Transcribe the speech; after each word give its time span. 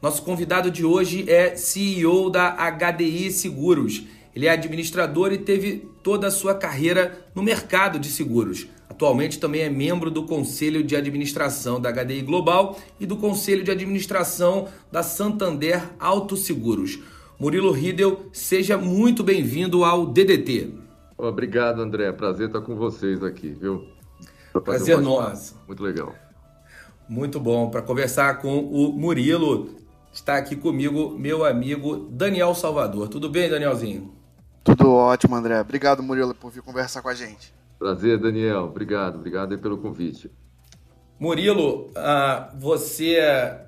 Nosso 0.00 0.22
convidado 0.22 0.70
de 0.70 0.84
hoje 0.84 1.24
é 1.28 1.56
CEO 1.56 2.28
da 2.28 2.50
HDI 2.50 3.30
Seguros. 3.30 4.04
Ele 4.34 4.46
é 4.46 4.50
administrador 4.50 5.32
e 5.32 5.38
teve 5.38 5.88
toda 6.02 6.26
a 6.26 6.30
sua 6.30 6.54
carreira 6.54 7.26
no 7.34 7.42
mercado 7.42 7.98
de 7.98 8.08
seguros. 8.08 8.66
Atualmente 8.90 9.38
também 9.38 9.62
é 9.62 9.70
membro 9.70 10.10
do 10.10 10.24
Conselho 10.24 10.84
de 10.84 10.94
Administração 10.94 11.80
da 11.80 11.90
HDI 11.90 12.20
Global 12.20 12.78
e 13.00 13.06
do 13.06 13.16
Conselho 13.16 13.64
de 13.64 13.70
Administração 13.70 14.68
da 14.92 15.02
Santander 15.02 15.82
Autosseguros. 15.98 16.98
Murilo 17.38 17.72
Riedel, 17.72 18.26
seja 18.32 18.76
muito 18.76 19.24
bem-vindo 19.24 19.82
ao 19.84 20.06
DDT. 20.06 20.74
Obrigado, 21.16 21.80
André. 21.80 22.12
Prazer 22.12 22.48
estar 22.48 22.60
com 22.60 22.76
vocês 22.76 23.22
aqui, 23.22 23.48
viu? 23.48 23.86
Prazer 24.62 25.00
nosso. 25.00 25.58
Muito 25.66 25.82
legal. 25.82 26.14
Muito 27.08 27.40
bom. 27.40 27.70
Para 27.70 27.80
conversar 27.80 28.38
com 28.40 28.58
o 28.60 28.92
Murilo, 28.92 29.85
está 30.16 30.36
aqui 30.36 30.56
comigo 30.56 31.10
meu 31.18 31.44
amigo 31.44 32.08
Daniel 32.10 32.54
Salvador. 32.54 33.08
Tudo 33.08 33.28
bem, 33.28 33.50
Danielzinho? 33.50 34.14
Tudo 34.64 34.90
ótimo, 34.90 35.36
André. 35.36 35.60
Obrigado, 35.60 36.02
Murilo, 36.02 36.34
por 36.34 36.50
vir 36.50 36.62
conversar 36.62 37.02
com 37.02 37.08
a 37.08 37.14
gente. 37.14 37.54
Prazer, 37.78 38.18
Daniel. 38.18 38.64
Obrigado. 38.64 39.16
Obrigado 39.16 39.58
pelo 39.58 39.78
convite. 39.78 40.30
Murilo, 41.20 41.90
uh, 41.90 42.58
você, 42.58 43.18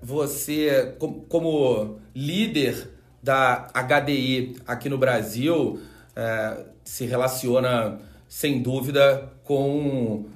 você 0.03 0.97
como 1.29 1.99
líder 2.15 2.91
da 3.23 3.69
HDI 3.73 4.57
aqui 4.67 4.89
no 4.89 4.99
Brasil, 4.99 5.79
uh, 5.79 6.65
se 6.83 7.05
relaciona 7.05 7.99
sem 8.27 8.61
dúvida 8.61 9.33
com 9.45 10.25
uh, 10.25 10.27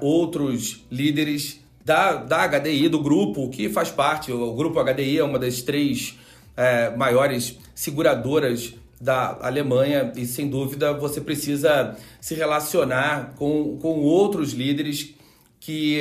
outros 0.00 0.86
líderes 0.90 1.65
da, 1.86 2.16
da 2.16 2.48
HDI, 2.48 2.88
do 2.88 2.98
grupo 2.98 3.48
que 3.48 3.68
faz 3.68 3.90
parte. 3.90 4.32
O 4.32 4.52
grupo 4.54 4.82
HDI 4.82 5.18
é 5.18 5.24
uma 5.24 5.38
das 5.38 5.62
três 5.62 6.18
é, 6.56 6.90
maiores 6.96 7.56
seguradoras 7.76 8.74
da 9.00 9.38
Alemanha 9.40 10.12
e 10.16 10.26
sem 10.26 10.50
dúvida 10.50 10.92
você 10.94 11.20
precisa 11.20 11.96
se 12.20 12.34
relacionar 12.34 13.34
com, 13.36 13.78
com 13.80 14.00
outros 14.00 14.52
líderes 14.52 15.14
que 15.60 16.00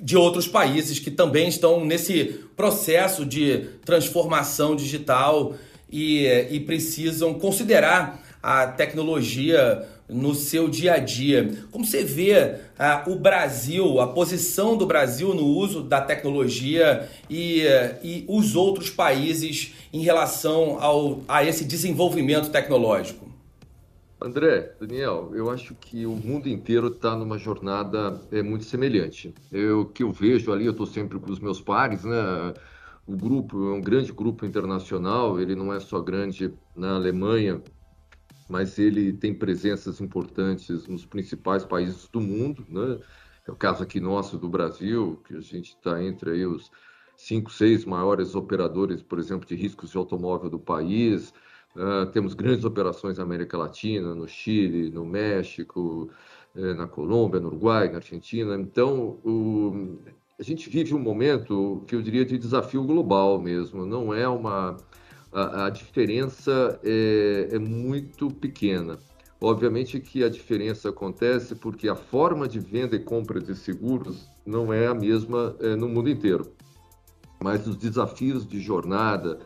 de 0.00 0.16
outros 0.16 0.46
países 0.46 0.98
que 1.00 1.10
também 1.10 1.48
estão 1.48 1.84
nesse 1.84 2.44
processo 2.56 3.24
de 3.24 3.70
transformação 3.84 4.76
digital 4.76 5.54
e, 5.90 6.26
e 6.50 6.60
precisam 6.60 7.34
considerar 7.34 8.22
a 8.42 8.66
tecnologia 8.66 9.88
no 10.12 10.34
seu 10.34 10.68
dia 10.68 10.94
a 10.94 10.98
dia. 10.98 11.66
Como 11.70 11.84
você 11.84 12.04
vê 12.04 12.56
ah, 12.78 13.04
o 13.06 13.16
Brasil, 13.16 14.00
a 14.00 14.06
posição 14.06 14.76
do 14.76 14.86
Brasil 14.86 15.34
no 15.34 15.46
uso 15.46 15.82
da 15.82 16.00
tecnologia 16.00 17.08
e, 17.28 17.62
e 18.02 18.24
os 18.28 18.54
outros 18.54 18.90
países 18.90 19.74
em 19.92 20.02
relação 20.02 20.78
ao, 20.80 21.20
a 21.26 21.44
esse 21.44 21.64
desenvolvimento 21.64 22.50
tecnológico? 22.50 23.32
André, 24.24 24.72
Daniel, 24.80 25.32
eu 25.34 25.50
acho 25.50 25.74
que 25.74 26.06
o 26.06 26.14
mundo 26.14 26.48
inteiro 26.48 26.86
está 26.86 27.16
numa 27.16 27.38
jornada 27.38 28.20
é, 28.30 28.40
muito 28.40 28.64
semelhante. 28.64 29.34
O 29.52 29.84
que 29.86 30.04
eu 30.04 30.12
vejo 30.12 30.52
ali, 30.52 30.64
eu 30.64 30.70
estou 30.70 30.86
sempre 30.86 31.18
com 31.18 31.30
os 31.30 31.40
meus 31.40 31.60
pares, 31.60 32.04
né? 32.04 32.54
O 33.04 33.16
grupo 33.16 33.70
é 33.70 33.74
um 33.74 33.80
grande 33.80 34.12
grupo 34.12 34.46
internacional, 34.46 35.40
ele 35.40 35.56
não 35.56 35.72
é 35.72 35.80
só 35.80 36.00
grande 36.00 36.52
na 36.76 36.94
Alemanha, 36.94 37.60
mas 38.52 38.78
ele 38.78 39.14
tem 39.14 39.32
presenças 39.32 39.98
importantes 39.98 40.86
nos 40.86 41.06
principais 41.06 41.64
países 41.64 42.06
do 42.06 42.20
mundo, 42.20 42.66
né? 42.68 42.98
É 43.48 43.50
o 43.50 43.56
caso 43.56 43.82
aqui 43.82 43.98
nosso 43.98 44.36
do 44.36 44.46
Brasil, 44.46 45.18
que 45.26 45.34
a 45.34 45.40
gente 45.40 45.70
está 45.70 46.04
entre 46.04 46.32
aí 46.32 46.46
os 46.46 46.70
cinco, 47.16 47.50
seis 47.50 47.86
maiores 47.86 48.34
operadores, 48.34 49.02
por 49.02 49.18
exemplo, 49.18 49.48
de 49.48 49.54
riscos 49.54 49.90
de 49.90 49.96
automóvel 49.96 50.50
do 50.50 50.58
país. 50.58 51.32
Uh, 51.74 52.04
temos 52.12 52.34
grandes 52.34 52.66
operações 52.66 53.16
na 53.16 53.24
América 53.24 53.56
Latina, 53.56 54.14
no 54.14 54.28
Chile, 54.28 54.90
no 54.90 55.06
México, 55.06 56.10
eh, 56.54 56.74
na 56.74 56.86
Colômbia, 56.86 57.40
no 57.40 57.48
Uruguai, 57.48 57.88
na 57.88 57.96
Argentina. 57.96 58.54
Então, 58.56 59.18
o, 59.24 59.98
a 60.38 60.42
gente 60.42 60.68
vive 60.68 60.94
um 60.94 60.98
momento 60.98 61.82
que 61.86 61.94
eu 61.94 62.02
diria 62.02 62.26
de 62.26 62.36
desafio 62.36 62.84
global 62.84 63.40
mesmo. 63.40 63.86
Não 63.86 64.12
é 64.12 64.28
uma 64.28 64.76
a, 65.32 65.66
a 65.66 65.70
diferença 65.70 66.78
é, 66.84 67.48
é 67.52 67.58
muito 67.58 68.28
pequena. 68.28 68.98
Obviamente 69.40 69.98
que 69.98 70.22
a 70.22 70.28
diferença 70.28 70.90
acontece 70.90 71.56
porque 71.56 71.88
a 71.88 71.96
forma 71.96 72.46
de 72.46 72.60
venda 72.60 72.94
e 72.94 73.00
compra 73.00 73.40
de 73.40 73.56
seguros 73.56 74.28
não 74.46 74.72
é 74.72 74.86
a 74.86 74.94
mesma 74.94 75.56
é, 75.60 75.74
no 75.74 75.88
mundo 75.88 76.08
inteiro. 76.08 76.52
Mas 77.42 77.66
os 77.66 77.76
desafios 77.76 78.46
de 78.46 78.60
jornada, 78.60 79.40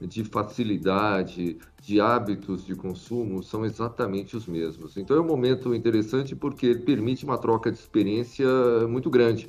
de 0.00 0.22
facilidade, 0.22 1.58
de 1.82 2.00
hábitos 2.00 2.64
de 2.64 2.76
consumo 2.76 3.42
são 3.42 3.64
exatamente 3.64 4.36
os 4.36 4.46
mesmos. 4.46 4.96
Então 4.96 5.16
é 5.16 5.20
um 5.20 5.26
momento 5.26 5.74
interessante 5.74 6.36
porque 6.36 6.76
permite 6.76 7.24
uma 7.24 7.36
troca 7.36 7.72
de 7.72 7.78
experiência 7.78 8.46
muito 8.88 9.10
grande 9.10 9.48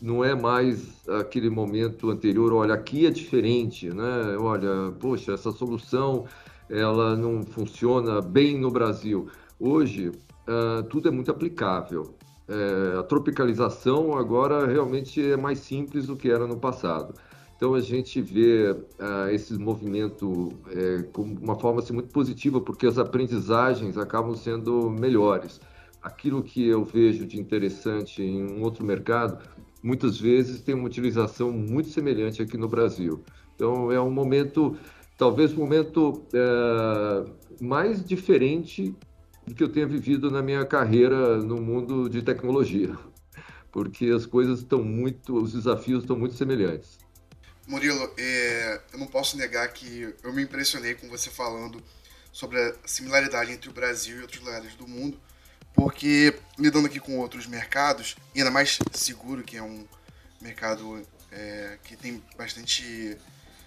não 0.00 0.24
é 0.24 0.34
mais 0.34 1.06
aquele 1.08 1.50
momento 1.50 2.10
anterior, 2.10 2.52
olha, 2.52 2.74
aqui 2.74 3.06
é 3.06 3.10
diferente, 3.10 3.90
né? 3.90 4.36
Olha, 4.38 4.92
poxa, 4.98 5.32
essa 5.32 5.52
solução 5.52 6.26
ela 6.68 7.16
não 7.16 7.42
funciona 7.42 8.20
bem 8.20 8.58
no 8.58 8.70
Brasil. 8.70 9.28
Hoje, 9.58 10.08
uh, 10.08 10.82
tudo 10.88 11.08
é 11.08 11.10
muito 11.10 11.30
aplicável. 11.30 12.14
É, 12.48 12.98
a 12.98 13.02
tropicalização 13.04 14.18
agora 14.18 14.66
realmente 14.66 15.24
é 15.24 15.36
mais 15.36 15.60
simples 15.60 16.06
do 16.08 16.16
que 16.16 16.28
era 16.28 16.48
no 16.48 16.56
passado. 16.56 17.14
Então 17.56 17.74
a 17.74 17.80
gente 17.80 18.20
vê 18.20 18.72
uh, 18.72 19.28
esse 19.30 19.56
movimento 19.56 20.48
é, 20.68 21.02
como 21.12 21.38
uma 21.38 21.54
forma 21.54 21.80
assim, 21.80 21.92
muito 21.92 22.08
positiva, 22.08 22.60
porque 22.60 22.86
as 22.86 22.98
aprendizagens 22.98 23.96
acabam 23.96 24.34
sendo 24.34 24.90
melhores. 24.90 25.60
Aquilo 26.02 26.42
que 26.42 26.66
eu 26.66 26.84
vejo 26.84 27.24
de 27.24 27.38
interessante 27.38 28.20
em 28.20 28.42
um 28.42 28.62
outro 28.62 28.84
mercado 28.84 29.38
muitas 29.82 30.18
vezes 30.18 30.60
tem 30.60 30.74
uma 30.74 30.86
utilização 30.86 31.50
muito 31.50 31.90
semelhante 31.90 32.42
aqui 32.42 32.56
no 32.56 32.68
Brasil. 32.68 33.24
Então 33.54 33.90
é 33.90 34.00
um 34.00 34.10
momento, 34.10 34.78
talvez 35.16 35.52
um 35.52 35.58
momento 35.58 36.26
é, 36.32 37.30
mais 37.60 38.04
diferente 38.04 38.94
do 39.46 39.54
que 39.54 39.62
eu 39.62 39.68
tenha 39.68 39.86
vivido 39.86 40.30
na 40.30 40.42
minha 40.42 40.64
carreira 40.64 41.38
no 41.38 41.60
mundo 41.60 42.08
de 42.08 42.22
tecnologia, 42.22 42.96
porque 43.72 44.06
as 44.06 44.26
coisas 44.26 44.60
estão 44.60 44.82
muito, 44.82 45.36
os 45.36 45.52
desafios 45.52 46.02
estão 46.02 46.18
muito 46.18 46.34
semelhantes. 46.34 46.98
Murilo, 47.66 48.10
é, 48.18 48.80
eu 48.92 48.98
não 48.98 49.06
posso 49.06 49.36
negar 49.36 49.68
que 49.72 50.12
eu 50.22 50.32
me 50.32 50.42
impressionei 50.42 50.94
com 50.94 51.08
você 51.08 51.30
falando 51.30 51.82
sobre 52.32 52.58
a 52.58 52.74
similaridade 52.84 53.52
entre 53.52 53.68
o 53.68 53.72
Brasil 53.72 54.18
e 54.18 54.22
outros 54.22 54.40
lugares 54.40 54.74
do 54.74 54.88
mundo 54.88 55.18
porque 55.80 56.38
lidando 56.58 56.88
aqui 56.88 57.00
com 57.00 57.18
outros 57.18 57.46
mercados, 57.46 58.14
e 58.34 58.40
ainda 58.40 58.50
mais 58.50 58.78
seguro, 58.92 59.42
que 59.42 59.56
é 59.56 59.62
um 59.62 59.86
mercado 60.38 61.02
é, 61.32 61.78
que 61.82 61.96
tem 61.96 62.22
bastante. 62.36 63.16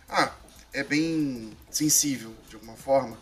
Ah, 0.08 0.32
é 0.72 0.84
bem 0.84 1.58
sensível 1.72 2.32
de 2.48 2.54
alguma 2.54 2.76
forma. 2.76 3.18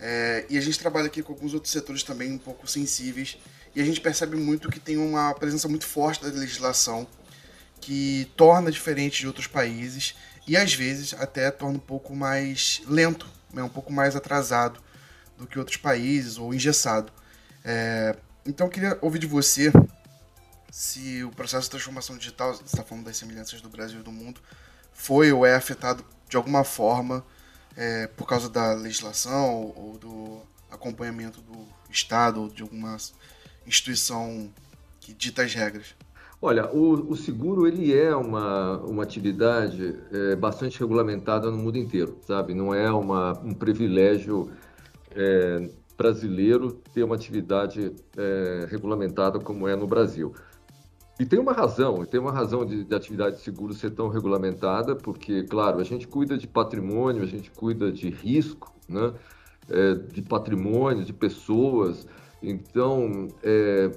É, 0.00 0.46
e 0.48 0.56
a 0.56 0.62
gente 0.62 0.78
trabalha 0.78 1.08
aqui 1.08 1.22
com 1.22 1.34
alguns 1.34 1.52
outros 1.52 1.70
setores 1.70 2.02
também 2.02 2.32
um 2.32 2.38
pouco 2.38 2.66
sensíveis. 2.66 3.36
E 3.74 3.82
a 3.82 3.84
gente 3.84 4.00
percebe 4.00 4.34
muito 4.34 4.70
que 4.70 4.80
tem 4.80 4.96
uma 4.96 5.34
presença 5.34 5.68
muito 5.68 5.84
forte 5.84 6.24
da 6.24 6.30
legislação 6.30 7.06
que 7.82 8.32
torna 8.34 8.72
diferente 8.72 9.20
de 9.20 9.26
outros 9.26 9.46
países 9.46 10.14
e 10.48 10.56
às 10.56 10.72
vezes 10.72 11.12
até 11.12 11.50
torna 11.50 11.76
um 11.76 11.80
pouco 11.80 12.16
mais 12.16 12.80
lento, 12.86 13.28
né, 13.52 13.62
um 13.62 13.68
pouco 13.68 13.92
mais 13.92 14.16
atrasado 14.16 14.80
do 15.36 15.46
que 15.46 15.58
outros 15.58 15.76
países 15.76 16.38
ou 16.38 16.54
engessado. 16.54 17.12
É, 17.64 18.16
então 18.46 18.66
eu 18.66 18.70
queria 18.70 18.98
ouvir 19.00 19.18
de 19.18 19.26
você 19.26 19.72
se 20.72 21.22
o 21.22 21.30
processo 21.30 21.64
de 21.64 21.70
transformação 21.70 22.16
digital, 22.16 22.54
você 22.54 22.62
está 22.64 22.82
falando 22.82 23.04
das 23.04 23.18
semelhanças 23.18 23.60
do 23.60 23.68
Brasil 23.68 24.00
e 24.00 24.02
do 24.02 24.10
mundo, 24.10 24.40
foi 24.92 25.30
ou 25.30 25.44
é 25.44 25.54
afetado 25.54 26.02
de 26.28 26.36
alguma 26.36 26.64
forma 26.64 27.22
é, 27.76 28.06
por 28.06 28.26
causa 28.26 28.48
da 28.48 28.72
legislação 28.72 29.72
ou 29.76 29.98
do 29.98 30.40
acompanhamento 30.70 31.42
do 31.42 31.66
Estado 31.90 32.40
ou 32.40 32.48
de 32.48 32.62
alguma 32.62 32.96
instituição 33.66 34.50
que 34.98 35.12
dita 35.12 35.42
as 35.42 35.52
regras. 35.52 35.94
Olha, 36.40 36.68
o, 36.72 37.12
o, 37.12 37.16
seguro 37.16 37.68
ele 37.68 37.96
é 37.96 38.16
uma, 38.16 38.78
uma 38.78 39.02
atividade 39.02 39.94
é, 40.10 40.34
bastante 40.34 40.80
regulamentada 40.80 41.50
no 41.50 41.56
mundo 41.58 41.78
inteiro, 41.78 42.18
sabe? 42.26 42.54
Não 42.54 42.74
é 42.74 42.90
uma, 42.90 43.38
um 43.40 43.54
privilégio 43.54 44.50
é, 45.14 45.70
brasileiro 46.02 46.72
ter 46.92 47.04
uma 47.04 47.14
atividade 47.14 47.92
é, 48.16 48.66
regulamentada 48.68 49.38
como 49.38 49.68
é 49.68 49.76
no 49.76 49.86
Brasil. 49.86 50.34
E 51.20 51.24
tem 51.24 51.38
uma 51.38 51.52
razão, 51.52 52.04
tem 52.04 52.18
uma 52.18 52.32
razão 52.32 52.64
de, 52.66 52.82
de 52.82 52.94
atividade 52.94 53.36
de 53.36 53.42
seguro 53.42 53.72
ser 53.72 53.90
tão 53.90 54.08
regulamentada, 54.08 54.96
porque, 54.96 55.44
claro, 55.44 55.78
a 55.78 55.84
gente 55.84 56.08
cuida 56.08 56.36
de 56.36 56.48
patrimônio, 56.48 57.22
a 57.22 57.26
gente 57.26 57.50
cuida 57.52 57.92
de 57.92 58.10
risco, 58.10 58.74
né? 58.88 59.12
É, 59.70 59.94
de 59.94 60.20
patrimônio, 60.22 61.04
de 61.04 61.12
pessoas. 61.12 62.08
Então, 62.42 63.28
é, 63.44 63.92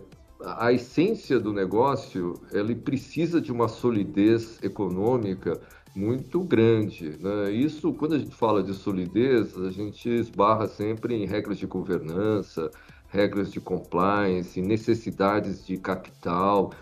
a 0.45 0.71
essência 0.71 1.39
do 1.39 1.51
negócio, 1.51 2.35
ele 2.51 2.75
precisa 2.75 3.41
de 3.41 3.51
uma 3.51 3.67
solidez 3.67 4.59
econômica 4.61 5.59
muito 5.95 6.41
grande. 6.41 7.17
Né? 7.21 7.51
Isso, 7.51 7.93
quando 7.93 8.15
a 8.15 8.19
gente 8.19 8.35
fala 8.35 8.61
de 8.61 8.73
solidez, 8.73 9.57
a 9.57 9.71
gente 9.71 10.09
esbarra 10.09 10.67
sempre 10.67 11.15
em 11.15 11.25
regras 11.25 11.57
de 11.57 11.65
governança, 11.65 12.69
regras 13.07 13.51
de 13.51 13.61
compliance, 13.61 14.61
necessidades 14.61 15.65
de 15.65 15.77
capital, 15.77 16.73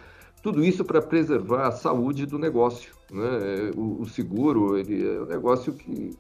tudo 0.42 0.64
isso 0.64 0.84
para 0.84 1.02
preservar 1.02 1.68
a 1.68 1.72
saúde 1.72 2.26
do 2.26 2.40
negócio. 2.40 2.94
Né? 3.12 3.72
O, 3.78 4.02
o, 4.02 4.06
seguro 4.10 4.78
ele 4.78 5.08
é 5.08 5.22
um 5.22 5.26
negócio 5.26 5.74
que, 5.74 6.18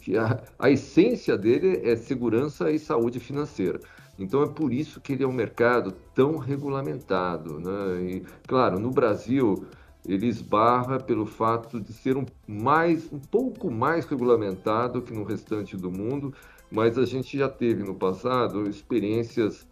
que 0.00 0.16
a, 0.16 0.40
a 0.58 0.70
essência 0.70 1.36
dele 1.36 1.80
é 1.82 1.96
segurança 1.96 2.70
e 2.70 2.78
saúde 2.78 3.18
financeira. 3.18 3.80
Então 4.18 4.42
é 4.42 4.48
por 4.48 4.72
isso 4.72 5.00
que 5.00 5.14
ele 5.14 5.24
é 5.24 5.26
um 5.26 5.32
mercado 5.32 5.92
tão 6.14 6.36
regulamentado. 6.36 7.58
Né? 7.58 8.02
E, 8.02 8.22
claro, 8.46 8.78
no 8.78 8.90
Brasil 8.90 9.66
ele 10.06 10.26
esbarra 10.26 10.98
pelo 11.00 11.26
fato 11.26 11.80
de 11.80 11.92
ser 11.92 12.16
um, 12.16 12.24
mais, 12.46 13.12
um 13.12 13.18
pouco 13.18 13.70
mais 13.70 14.04
regulamentado 14.04 15.02
que 15.02 15.12
no 15.12 15.24
restante 15.24 15.76
do 15.76 15.90
mundo, 15.90 16.32
mas 16.70 16.96
a 16.98 17.04
gente 17.04 17.36
já 17.36 17.48
teve 17.48 17.82
no 17.82 17.94
passado 17.94 18.68
experiências 18.68 19.68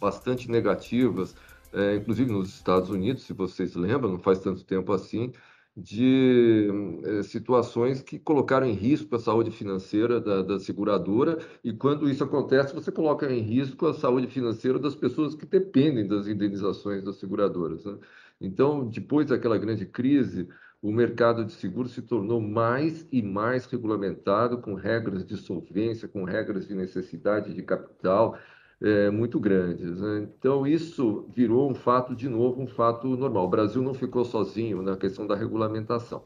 bastante 0.00 0.50
negativas 0.50 1.34
é, 1.72 1.96
inclusive 1.96 2.32
nos 2.32 2.48
Estados 2.48 2.90
Unidos, 2.90 3.24
se 3.24 3.32
vocês 3.32 3.74
lembram, 3.74 4.12
não 4.12 4.18
faz 4.18 4.40
tanto 4.40 4.64
tempo 4.64 4.92
assim, 4.92 5.32
de 5.76 6.68
é, 7.04 7.22
situações 7.22 8.02
que 8.02 8.18
colocaram 8.18 8.66
em 8.66 8.72
risco 8.72 9.14
a 9.14 9.18
saúde 9.18 9.50
financeira 9.50 10.20
da, 10.20 10.42
da, 10.42 10.58
seguradora, 10.58 11.38
e 11.62 11.72
quando 11.72 12.10
isso 12.10 12.24
acontece, 12.24 12.74
você 12.74 12.90
coloca 12.90 13.30
em 13.32 13.40
risco 13.40 13.86
a 13.86 13.94
saúde 13.94 14.26
financeira 14.26 14.78
das 14.78 14.94
pessoas 14.94 15.34
que 15.34 15.46
dependem 15.46 16.06
das 16.06 16.26
indenizações 16.26 17.04
das 17.04 17.16
seguradoras. 17.16 17.84
Né? 17.84 17.96
Então, 18.40 18.88
depois 18.88 19.26
daquela 19.28 19.58
grande 19.58 19.84
crise, 19.84 20.48
o 20.80 20.92
mercado 20.92 21.44
de 21.44 21.52
seguros 21.52 21.92
se 21.92 22.02
tornou 22.02 22.40
mais 22.40 23.06
e 23.10 23.20
mais 23.20 23.66
regulamentado, 23.66 24.58
com 24.58 24.74
regras 24.74 25.26
de 25.26 25.36
solvência, 25.36 26.06
com 26.06 26.24
regras 26.24 26.68
de 26.68 26.74
necessidade 26.74 27.52
de 27.52 27.62
capital, 27.62 28.38
é, 28.80 29.10
muito 29.10 29.40
grandes. 29.40 30.00
Né? 30.00 30.28
Então, 30.38 30.66
isso 30.66 31.28
virou 31.34 31.70
um 31.70 31.74
fato, 31.74 32.14
de 32.14 32.28
novo, 32.28 32.62
um 32.62 32.66
fato 32.66 33.08
normal. 33.08 33.46
O 33.46 33.50
Brasil 33.50 33.82
não 33.82 33.94
ficou 33.94 34.24
sozinho 34.24 34.82
na 34.82 34.96
questão 34.96 35.26
da 35.26 35.34
regulamentação. 35.34 36.24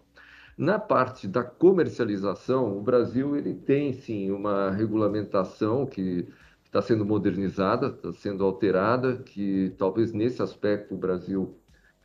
Na 0.57 0.79
parte 0.79 1.27
da 1.27 1.43
comercialização, 1.43 2.77
o 2.77 2.83
Brasil 2.83 3.35
ele 3.37 3.55
tem 3.55 3.93
sim 3.95 4.31
uma 4.31 4.71
regulamentação 4.71 5.87
que 5.87 6.29
está 6.63 6.83
sendo 6.83 7.07
modernizada, 7.07 7.87
está 7.89 8.13
sendo 8.13 8.45
alterada, 8.45 9.17
que 9.17 9.75
talvez 9.79 10.13
nesse 10.13 10.43
aspecto 10.43 10.95
o 10.95 10.99
Brasil 10.99 11.59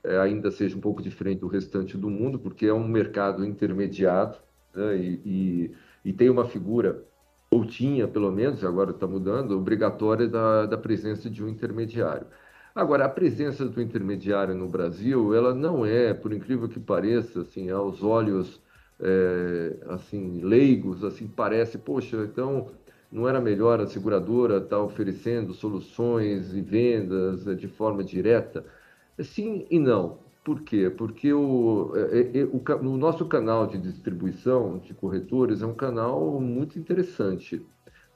é, 0.04 0.18
ainda 0.18 0.52
seja 0.52 0.78
um 0.78 0.82
pouco 0.82 1.02
diferente 1.02 1.40
do 1.40 1.48
restante 1.48 1.98
do 1.98 2.10
mundo, 2.10 2.40
porque 2.40 2.66
é 2.66 2.74
um 2.74 2.88
mercado 2.88 3.46
intermediado 3.46 4.38
né? 4.74 4.98
e, 4.98 5.22
e, 5.26 5.72
e 6.06 6.14
tem 6.14 6.30
uma 6.30 6.46
figura 6.46 7.04
ou 7.50 7.66
tinha 7.66 8.08
pelo 8.08 8.32
menos, 8.32 8.64
agora 8.64 8.92
está 8.92 9.08
mudando, 9.08 9.58
obrigatória 9.58 10.28
da, 10.28 10.66
da 10.66 10.78
presença 10.78 11.30
de 11.30 11.44
um 11.44 11.48
intermediário. 11.50 12.28
Agora, 12.76 13.06
a 13.06 13.10
presença 13.10 13.66
do 13.66 13.82
intermediário 13.82 14.54
no 14.54 14.68
Brasil, 14.68 15.34
ela 15.34 15.54
não 15.56 15.86
é, 15.86 16.14
por 16.14 16.32
incrível 16.32 16.70
que 16.70 16.80
pareça, 16.80 17.42
assim, 17.42 17.72
aos 17.72 18.04
olhos 18.04 18.62
é, 19.00 19.78
assim 19.88 20.42
leigos, 20.42 21.04
assim 21.04 21.28
parece, 21.28 21.78
poxa, 21.78 22.18
então 22.18 22.72
não 23.12 23.28
era 23.28 23.40
melhor 23.40 23.80
a 23.80 23.88
seguradora 23.88 24.58
estar 24.58 24.78
tá 24.78 24.82
oferecendo 24.82 25.54
soluções 25.54 26.54
e 26.54 26.62
vendas 26.62 27.48
é, 27.48 27.56
de 27.56 27.68
forma 27.68 28.04
direta? 28.04 28.66
Sim 29.24 29.66
e 29.69 29.80
não. 29.80 30.19
Por 30.44 30.62
quê? 30.62 30.90
Porque 30.90 31.34
o, 31.34 31.92
é, 31.96 32.40
é, 32.40 32.44
o, 32.46 32.62
o, 32.64 32.98
nosso 32.98 33.25
canal 33.25 33.68
de 33.68 33.78
distribuição 33.78 34.78
de 34.78 34.94
corretores 34.94 35.62
é 35.62 35.66
um 35.66 35.74
canal 35.74 36.40
muito 36.40 36.80
interessante. 36.80 37.66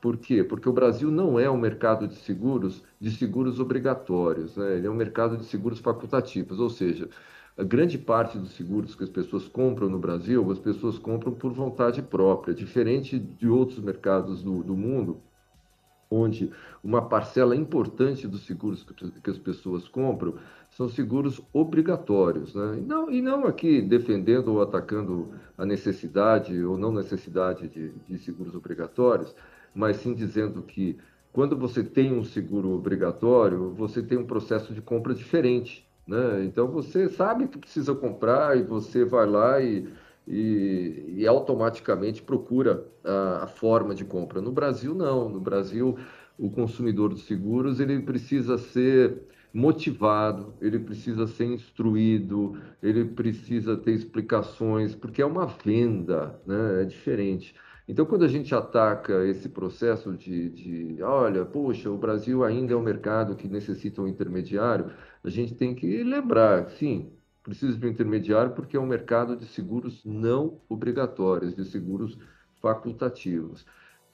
Por 0.02 0.18
quê? 0.18 0.44
Porque 0.44 0.70
o 0.70 0.74
Brasil 0.74 1.12
não 1.12 1.40
é 1.40 1.50
um 1.50 1.58
mercado 1.58 2.08
de 2.08 2.16
seguros, 2.16 2.84
de 3.00 3.12
seguros 3.12 3.60
obrigatórios, 3.60 4.56
né? 4.56 4.78
ele 4.78 4.88
é 4.88 4.90
um 4.90 4.96
mercado 4.96 5.38
de 5.38 5.46
seguros 5.46 5.80
facultativos, 5.80 6.60
ou 6.60 6.70
seja, 6.70 7.10
a 7.58 7.64
grande 7.64 7.98
parte 7.98 8.38
dos 8.40 8.52
seguros 8.54 8.96
que 8.96 9.04
as 9.04 9.10
pessoas 9.10 9.48
compram 9.48 9.90
no 9.90 10.00
Brasil, 10.00 10.50
as 10.52 10.58
pessoas 10.58 10.98
compram 10.98 11.34
por 11.34 11.52
vontade 11.52 12.02
própria, 12.02 12.54
diferente 12.54 13.20
de 13.20 13.48
outros 13.48 13.80
mercados 13.80 14.42
do, 14.42 14.64
do 14.64 14.76
mundo, 14.76 15.22
onde 16.10 16.52
uma 16.84 17.08
parcela 17.08 17.56
importante 17.56 18.28
dos 18.28 18.46
seguros 18.46 18.84
que, 18.84 18.94
que 18.94 19.30
as 19.30 19.38
pessoas 19.38 19.88
compram 19.88 20.36
são 20.82 20.90
seguros 20.90 21.40
obrigatórios. 21.54 22.56
Né? 22.56 22.80
E, 22.80 22.82
não, 22.82 23.12
e 23.12 23.22
não 23.22 23.46
aqui 23.46 23.82
defendendo 23.82 24.48
ou 24.48 24.62
atacando 24.62 25.30
a 25.56 25.64
necessidade 25.64 26.64
ou 26.64 26.76
não 26.76 26.92
necessidade 26.92 27.68
de, 27.68 27.92
de 28.08 28.18
seguros 28.18 28.56
obrigatórios, 28.56 29.36
mas 29.76 29.98
sim 29.98 30.14
dizendo 30.16 30.64
que 30.64 30.98
quando 31.32 31.56
você 31.56 31.84
tem 31.84 32.12
um 32.12 32.24
seguro 32.24 32.72
obrigatório, 32.72 33.70
você 33.72 34.02
tem 34.02 34.18
um 34.18 34.26
processo 34.26 34.74
de 34.74 34.82
compra 34.82 35.14
diferente. 35.14 35.88
Né? 36.08 36.44
Então 36.46 36.68
você 36.68 37.08
sabe 37.08 37.48
que 37.48 37.60
precisa 37.60 37.94
comprar 37.94 38.58
e 38.58 38.64
você 38.64 39.06
vai 39.06 39.28
lá 39.28 39.62
e, 39.62 39.88
e, 40.28 41.16
e 41.18 41.28
automaticamente 41.28 42.24
procura 42.24 42.84
a, 43.06 43.44
a, 43.44 43.48
forma 43.48 43.94
de 43.94 44.04
compra. 44.04 44.42
No 44.42 44.52
Brasil, 44.52 44.96
não. 44.96 45.30
No 45.30 45.40
Brasil, 45.40 45.96
o 46.40 46.50
consumidor 46.50 47.14
de 47.14 47.22
seguros 47.22 47.80
ele 47.80 48.00
precisa 48.02 48.58
ser 48.58 49.22
motivado, 49.54 50.54
ele 50.62 50.80
precisa 50.80 51.28
ser 51.28 51.46
instruído, 51.46 52.58
ele 52.82 53.06
precisa 53.06 53.76
ter 53.76 53.92
explicações, 53.92 54.96
porque 54.96 55.22
é 55.22 55.26
uma 55.26 55.46
venda, 55.46 56.40
né? 56.46 56.84
é 56.84 56.86
diferente. 56.86 57.56
Então, 57.88 58.06
quando 58.06 58.24
a 58.24 58.28
gente 58.28 58.56
ataca 58.56 59.26
esse 59.26 59.50
processo 59.50 60.14
de, 60.14 60.50
de, 60.50 61.04
olha, 61.04 61.44
poxa, 61.44 61.90
o 61.90 61.98
Brasil 61.98 62.44
ainda 62.44 62.74
é 62.74 62.76
um 62.76 62.82
mercado 62.82 63.36
que 63.36 63.48
necessita 63.48 64.02
um 64.02 64.08
intermediário, 64.08 64.92
a 65.24 65.30
gente 65.30 65.56
tem 65.56 65.76
que 65.76 66.04
lembrar, 66.04 66.70
sim, 66.70 67.12
precisa 67.44 67.78
de 67.78 67.86
um 67.86 67.90
intermediário 67.90 68.54
porque 68.54 68.78
é 68.78 68.80
um 68.80 68.86
mercado 68.86 69.36
de 69.36 69.46
seguros 69.46 70.06
não 70.06 70.62
obrigatórios, 70.70 71.56
de 71.56 71.66
seguros 71.66 72.18
facultativos 72.62 73.66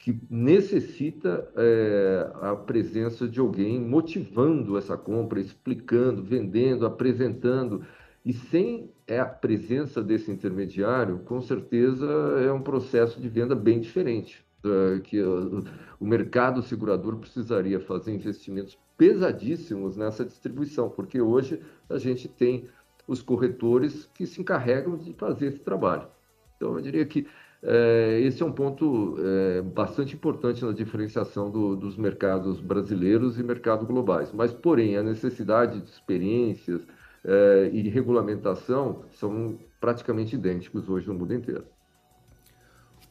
que 0.08 0.18
necessita 0.30 1.52
é, 1.58 2.32
a 2.42 2.56
presença 2.56 3.28
de 3.28 3.42
alguém 3.42 3.78
motivando 3.78 4.78
essa 4.78 4.96
compra, 4.96 5.38
explicando, 5.38 6.24
vendendo, 6.24 6.86
apresentando. 6.86 7.86
E 8.24 8.32
sem 8.32 8.90
a 9.06 9.26
presença 9.26 10.02
desse 10.02 10.32
intermediário, 10.32 11.20
com 11.26 11.42
certeza 11.42 12.06
é 12.40 12.50
um 12.50 12.62
processo 12.62 13.20
de 13.20 13.28
venda 13.28 13.54
bem 13.54 13.82
diferente. 13.82 14.46
É, 14.64 15.02
que 15.02 15.22
o 15.22 16.06
mercado 16.06 16.62
segurador 16.62 17.18
precisaria 17.18 17.82
fazer 17.82 18.14
investimentos 18.14 18.78
pesadíssimos 18.98 19.98
nessa 19.98 20.24
distribuição, 20.24 20.90
porque 20.90 21.20
hoje 21.20 21.60
a 21.90 21.98
gente 21.98 22.30
tem 22.30 22.70
os 23.06 23.22
corretores 23.22 24.10
que 24.14 24.26
se 24.26 24.40
encarregam 24.40 24.96
de 24.96 25.12
fazer 25.16 25.48
esse 25.48 25.60
trabalho. 25.60 26.08
Então, 26.56 26.76
eu 26.76 26.82
diria 26.82 27.06
que 27.06 27.28
é, 27.64 28.20
esse 28.22 28.44
é 28.44 28.46
um 28.46 28.52
ponto 28.52 29.18
é, 29.20 29.62
bastante 29.62 30.16
importante 30.16 30.64
na 30.64 30.72
diferenciação 30.72 31.50
do, 31.50 31.76
dos 31.76 31.98
mercados 31.98 32.60
brasileiros 32.60 33.40
e 33.40 33.44
mercados 33.44 33.88
globais. 33.88 34.32
Mas, 34.32 34.54
porém, 34.54 34.96
a 34.96 35.04
necessidade 35.04 35.82
de 35.82 35.90
experiências 35.90 36.82
é, 37.26 37.70
e 37.74 37.90
regulamentação 37.90 39.04
são 39.12 39.58
praticamente 39.80 40.36
idênticos 40.36 40.88
hoje 40.88 41.08
no 41.08 41.16
mundo 41.16 41.34
inteiro. 41.34 41.66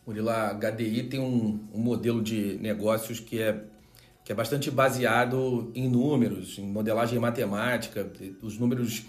Murilo, 0.06 0.30
a 0.30 0.54
HDI 0.54 1.02
tem 1.04 1.18
um, 1.18 1.68
um 1.74 1.80
modelo 1.80 2.22
de 2.22 2.56
negócios 2.58 3.18
que 3.18 3.42
é, 3.42 3.64
que 4.24 4.30
é 4.30 4.34
bastante 4.34 4.70
baseado 4.70 5.72
em 5.74 5.88
números, 5.88 6.58
em 6.58 6.66
modelagem 6.66 7.18
matemática. 7.18 8.08
Os 8.40 8.56
números 8.58 9.04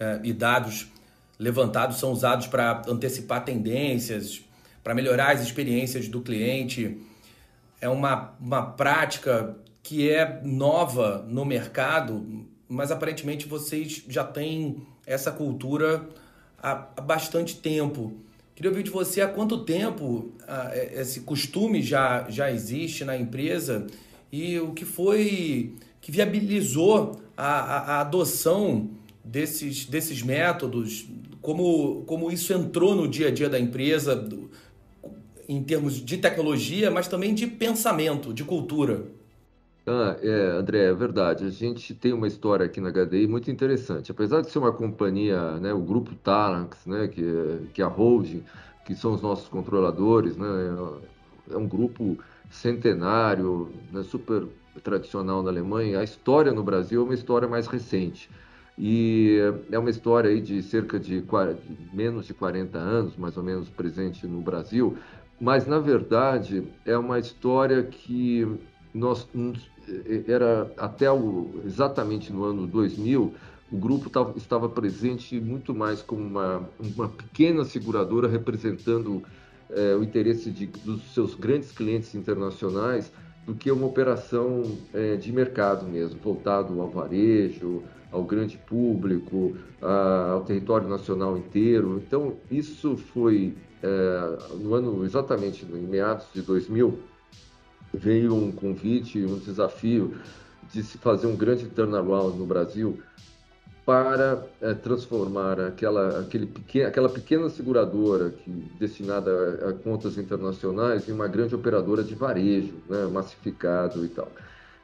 é, 0.00 0.18
e 0.24 0.32
dados 0.32 0.90
levantados 1.38 1.98
são 1.98 2.10
usados 2.10 2.46
para 2.46 2.82
antecipar 2.88 3.44
tendências, 3.44 4.47
para 4.88 4.94
melhorar 4.94 5.32
as 5.32 5.42
experiências 5.42 6.08
do 6.08 6.22
cliente. 6.22 6.96
É 7.78 7.90
uma, 7.90 8.32
uma 8.40 8.62
prática 8.62 9.54
que 9.82 10.08
é 10.08 10.40
nova 10.42 11.26
no 11.28 11.44
mercado, 11.44 12.46
mas 12.66 12.90
aparentemente 12.90 13.46
vocês 13.46 14.02
já 14.08 14.24
têm 14.24 14.80
essa 15.06 15.30
cultura 15.30 16.08
há, 16.56 16.86
há 16.96 17.00
bastante 17.02 17.56
tempo. 17.56 18.14
Queria 18.54 18.70
ouvir 18.70 18.82
de 18.82 18.90
você 18.90 19.20
há 19.20 19.28
quanto 19.28 19.62
tempo 19.62 20.32
ah, 20.48 20.70
esse 20.74 21.20
costume 21.20 21.82
já, 21.82 22.24
já 22.30 22.50
existe 22.50 23.04
na 23.04 23.14
empresa 23.14 23.86
e 24.32 24.58
o 24.58 24.72
que 24.72 24.86
foi 24.86 25.76
que 26.00 26.10
viabilizou 26.10 27.20
a, 27.36 27.46
a, 27.46 27.78
a 27.96 28.00
adoção 28.00 28.88
desses, 29.22 29.84
desses 29.84 30.22
métodos, 30.22 31.06
como, 31.42 32.04
como 32.06 32.32
isso 32.32 32.54
entrou 32.54 32.94
no 32.94 33.06
dia 33.06 33.28
a 33.28 33.30
dia 33.30 33.50
da 33.50 33.60
empresa, 33.60 34.16
do, 34.16 34.48
em 35.48 35.62
termos 35.62 35.94
de 35.94 36.18
tecnologia, 36.18 36.90
mas 36.90 37.08
também 37.08 37.34
de 37.34 37.46
pensamento, 37.46 38.34
de 38.34 38.44
cultura. 38.44 39.06
Ah, 39.86 40.18
é, 40.22 40.50
André, 40.58 40.84
é 40.84 40.92
verdade. 40.92 41.46
A 41.46 41.50
gente 41.50 41.94
tem 41.94 42.12
uma 42.12 42.26
história 42.26 42.66
aqui 42.66 42.78
na 42.78 42.90
HDI 42.90 43.26
muito 43.26 43.50
interessante. 43.50 44.10
Apesar 44.10 44.42
de 44.42 44.50
ser 44.50 44.58
uma 44.58 44.70
companhia, 44.72 45.52
né, 45.58 45.72
o 45.72 45.80
grupo 45.80 46.14
Talanx, 46.16 46.84
né, 46.84 47.08
que, 47.08 47.22
é, 47.22 47.58
que 47.72 47.80
é 47.80 47.84
a 47.86 47.88
holding, 47.88 48.44
que 48.84 48.94
são 48.94 49.14
os 49.14 49.22
nossos 49.22 49.48
controladores, 49.48 50.36
né, 50.36 50.46
é, 51.50 51.56
um 51.56 51.66
grupo 51.66 52.18
centenário, 52.50 53.72
né, 53.90 54.02
super 54.02 54.46
tradicional 54.84 55.42
na 55.42 55.48
Alemanha. 55.50 56.00
A 56.00 56.04
história 56.04 56.52
no 56.52 56.62
Brasil 56.62 57.00
é 57.00 57.04
uma 57.04 57.14
história 57.14 57.48
mais 57.48 57.66
recente. 57.66 58.28
E 58.80 59.38
é 59.72 59.78
uma 59.78 59.90
história 59.90 60.30
aí 60.30 60.40
de 60.40 60.62
cerca 60.62 61.00
de, 61.00 61.22
40, 61.22 61.60
de 61.60 61.96
menos 61.96 62.26
de 62.26 62.34
40 62.34 62.78
anos, 62.78 63.16
mais 63.16 63.36
ou 63.36 63.42
menos, 63.42 63.68
presente 63.68 64.24
no 64.24 64.40
Brasil. 64.40 64.96
Mas, 65.40 65.66
na 65.66 65.78
verdade, 65.78 66.64
é 66.84 66.96
uma 66.98 67.18
história 67.18 67.82
que 67.82 68.46
nós 68.92 69.28
era 70.26 70.72
até 70.76 71.10
o, 71.10 71.62
exatamente 71.64 72.32
no 72.32 72.44
ano 72.44 72.66
2000, 72.66 73.34
o 73.70 73.76
grupo 73.76 74.10
tava, 74.10 74.36
estava 74.36 74.68
presente 74.68 75.38
muito 75.40 75.74
mais 75.74 76.02
como 76.02 76.22
uma, 76.22 76.68
uma 76.78 77.08
pequena 77.08 77.64
seguradora 77.64 78.28
representando 78.28 79.22
é, 79.70 79.94
o 79.94 80.02
interesse 80.02 80.50
de, 80.50 80.66
dos 80.66 81.02
seus 81.12 81.34
grandes 81.34 81.70
clientes 81.72 82.14
internacionais 82.14 83.12
do 83.46 83.54
que 83.54 83.70
uma 83.70 83.86
operação 83.86 84.62
é, 84.92 85.16
de 85.16 85.32
mercado 85.32 85.86
mesmo, 85.86 86.18
voltado 86.20 86.80
ao 86.80 86.88
varejo, 86.90 87.82
ao 88.10 88.24
grande 88.24 88.56
público, 88.56 89.56
a, 89.80 90.32
ao 90.32 90.44
território 90.44 90.88
nacional 90.88 91.36
inteiro. 91.36 92.02
Então, 92.06 92.36
isso 92.50 92.96
foi 92.96 93.54
é, 93.82 94.56
no 94.56 94.74
ano 94.74 95.04
exatamente 95.04 95.64
em 95.64 95.86
meados 95.86 96.26
de 96.34 96.42
2000 96.42 96.98
veio 97.94 98.34
um 98.34 98.52
convite, 98.52 99.24
um 99.24 99.38
desafio 99.38 100.16
de 100.72 100.82
se 100.82 100.98
fazer 100.98 101.26
um 101.26 101.36
grande 101.36 101.66
turnaround 101.66 102.36
no 102.36 102.46
Brasil 102.46 103.00
para 103.88 104.44
é, 104.60 104.74
transformar 104.74 105.58
aquela, 105.60 106.20
aquele 106.20 106.44
pequeno, 106.46 106.88
aquela 106.88 107.08
pequena 107.08 107.48
seguradora 107.48 108.30
que, 108.30 108.50
destinada 108.78 109.30
a, 109.64 109.70
a, 109.70 109.72
contas 109.72 110.18
internacionais 110.18 111.08
em 111.08 111.12
uma 111.12 111.26
grande 111.26 111.54
operadora 111.54 112.04
de 112.04 112.14
varejo, 112.14 112.74
né, 112.86 113.06
massificado 113.10 114.04
e 114.04 114.08
tal. 114.08 114.30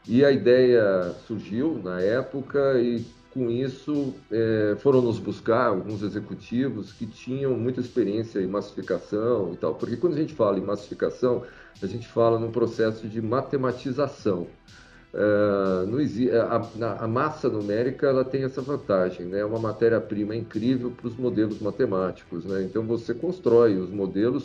E 0.08 0.24
a 0.24 0.30
ideia 0.30 1.14
surgiu 1.26 1.80
na 1.84 2.00
época 2.00 2.80
e 2.80 3.04
com 3.34 3.50
isso 3.50 4.14
é, 4.30 4.76
foram 4.78 5.02
nos 5.02 5.18
buscar 5.18 5.66
alguns 5.66 6.02
executivos 6.02 6.92
que 6.92 7.04
tinham 7.04 7.58
muita 7.58 7.80
experiência 7.80 8.38
em 8.38 8.46
massificação 8.46 9.52
e 9.52 9.56
tal, 9.56 9.74
porque 9.74 9.96
quando 9.96 10.14
a 10.14 10.18
gente 10.18 10.32
fala 10.32 10.56
em 10.56 10.62
massificação 10.62 11.42
a 11.82 11.86
gente 11.86 12.06
fala 12.06 12.38
num 12.38 12.52
processo 12.52 13.08
de 13.08 13.20
matematização. 13.20 14.46
Existe, 16.00 16.30
a, 16.32 17.04
a, 17.04 17.06
massa 17.06 17.48
numérica 17.48 18.08
ela 18.08 18.24
tem 18.24 18.42
essa 18.42 18.60
vantagem, 18.60 19.26
né? 19.26 19.40
é 19.40 19.44
uma 19.44 19.60
matéria-prima 19.60 20.34
incrível 20.34 20.90
para 20.90 21.06
os 21.06 21.16
modelos 21.16 21.60
matemáticos. 21.60 22.44
Né? 22.44 22.62
Então 22.62 22.84
você 22.84 23.14
constrói 23.14 23.76
os 23.76 23.90
modelos 23.90 24.44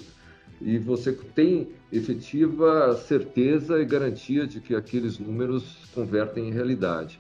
e 0.61 0.77
você 0.77 1.11
tem 1.11 1.69
efetiva 1.91 2.95
certeza 2.95 3.79
e 3.79 3.85
garantia 3.85 4.45
de 4.45 4.59
que 4.59 4.75
aqueles 4.75 5.17
números 5.17 5.87
convertem 5.93 6.49
em 6.49 6.51
realidade. 6.51 7.19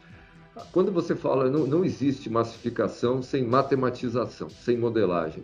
Quando 0.71 0.91
você 0.91 1.15
fala, 1.15 1.49
não, 1.49 1.65
não 1.65 1.85
existe 1.85 2.29
massificação 2.29 3.21
sem 3.21 3.45
matematização, 3.45 4.49
sem 4.49 4.77
modelagem. 4.77 5.43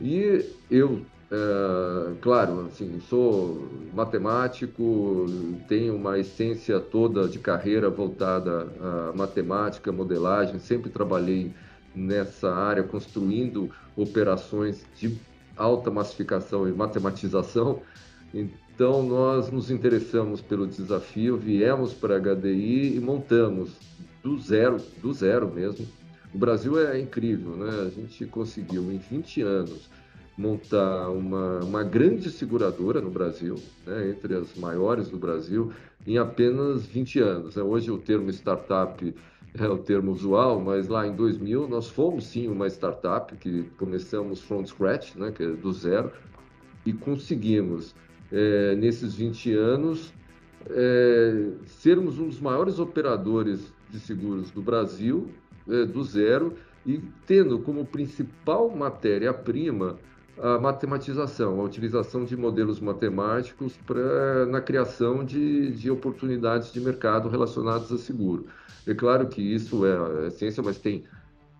E 0.00 0.44
eu 0.70 1.04
é, 1.34 2.14
claro, 2.20 2.66
assim, 2.66 3.00
sou 3.08 3.66
matemático, 3.92 5.26
tenho 5.68 5.96
uma 5.96 6.16
essência 6.16 6.78
toda 6.78 7.26
de 7.28 7.40
carreira 7.40 7.90
voltada 7.90 8.68
à 8.80 9.12
matemática, 9.16 9.90
modelagem, 9.90 10.60
sempre 10.60 10.90
trabalhei 10.90 11.52
nessa 11.94 12.52
área 12.54 12.84
construindo 12.84 13.68
operações 13.96 14.84
de 14.96 15.18
alta 15.56 15.90
massificação 15.90 16.68
e 16.68 16.72
matematização. 16.72 17.80
Então 18.32 19.02
nós 19.02 19.50
nos 19.50 19.70
interessamos 19.72 20.40
pelo 20.40 20.66
desafio, 20.66 21.36
viemos 21.36 21.92
para 21.92 22.16
a 22.16 22.20
HDI 22.20 22.96
e 22.96 23.00
montamos 23.00 23.70
do 24.24 24.38
zero, 24.38 24.78
do 25.02 25.12
zero 25.12 25.52
mesmo. 25.52 25.86
O 26.34 26.38
Brasil 26.38 26.80
é 26.80 26.98
incrível, 26.98 27.54
né? 27.56 27.86
A 27.86 27.90
gente 27.90 28.24
conseguiu 28.24 28.90
em 28.90 28.96
20 28.98 29.42
anos 29.42 29.88
montar 30.36 31.10
uma, 31.10 31.60
uma 31.60 31.84
grande 31.84 32.30
seguradora 32.30 33.00
no 33.00 33.10
Brasil, 33.10 33.54
né, 33.86 34.10
entre 34.10 34.34
as 34.34 34.56
maiores 34.56 35.08
do 35.08 35.16
Brasil, 35.16 35.72
em 36.04 36.18
apenas 36.18 36.84
20 36.86 37.20
anos. 37.20 37.54
Né? 37.54 37.62
Hoje 37.62 37.90
o 37.90 37.98
termo 37.98 38.30
startup 38.30 39.14
é 39.56 39.68
o 39.68 39.78
termo 39.78 40.10
usual, 40.10 40.58
mas 40.58 40.88
lá 40.88 41.06
em 41.06 41.14
2000 41.14 41.68
nós 41.68 41.88
fomos 41.88 42.26
sim 42.26 42.48
uma 42.48 42.66
startup 42.66 43.36
que 43.36 43.64
começamos 43.78 44.40
from 44.40 44.66
scratch, 44.66 45.14
né, 45.14 45.30
que 45.30 45.44
é 45.44 45.50
do 45.50 45.72
zero, 45.72 46.10
e 46.84 46.92
conseguimos, 46.92 47.94
é, 48.32 48.74
nesses 48.74 49.14
20 49.14 49.52
anos, 49.52 50.12
é, 50.68 51.50
sermos 51.66 52.18
um 52.18 52.26
dos 52.26 52.40
maiores 52.40 52.80
operadores 52.80 53.72
de 53.94 54.00
seguros 54.00 54.50
do 54.50 54.60
Brasil, 54.60 55.30
é, 55.68 55.84
do 55.84 56.02
zero, 56.02 56.54
e 56.84 57.00
tendo 57.26 57.58
como 57.60 57.86
principal 57.86 58.68
matéria-prima 58.68 59.96
a 60.36 60.58
matematização, 60.58 61.60
a 61.60 61.62
utilização 61.62 62.24
de 62.24 62.36
modelos 62.36 62.80
matemáticos 62.80 63.76
pra, 63.86 64.44
na 64.46 64.60
criação 64.60 65.24
de, 65.24 65.70
de 65.70 65.90
oportunidades 65.90 66.72
de 66.72 66.80
mercado 66.80 67.28
relacionadas 67.28 67.92
a 67.92 67.98
seguro. 67.98 68.46
É 68.84 68.92
claro 68.94 69.28
que 69.28 69.40
isso 69.40 69.86
é, 69.86 70.26
é 70.26 70.30
ciência, 70.30 70.62
mas 70.62 70.78
tem 70.78 71.04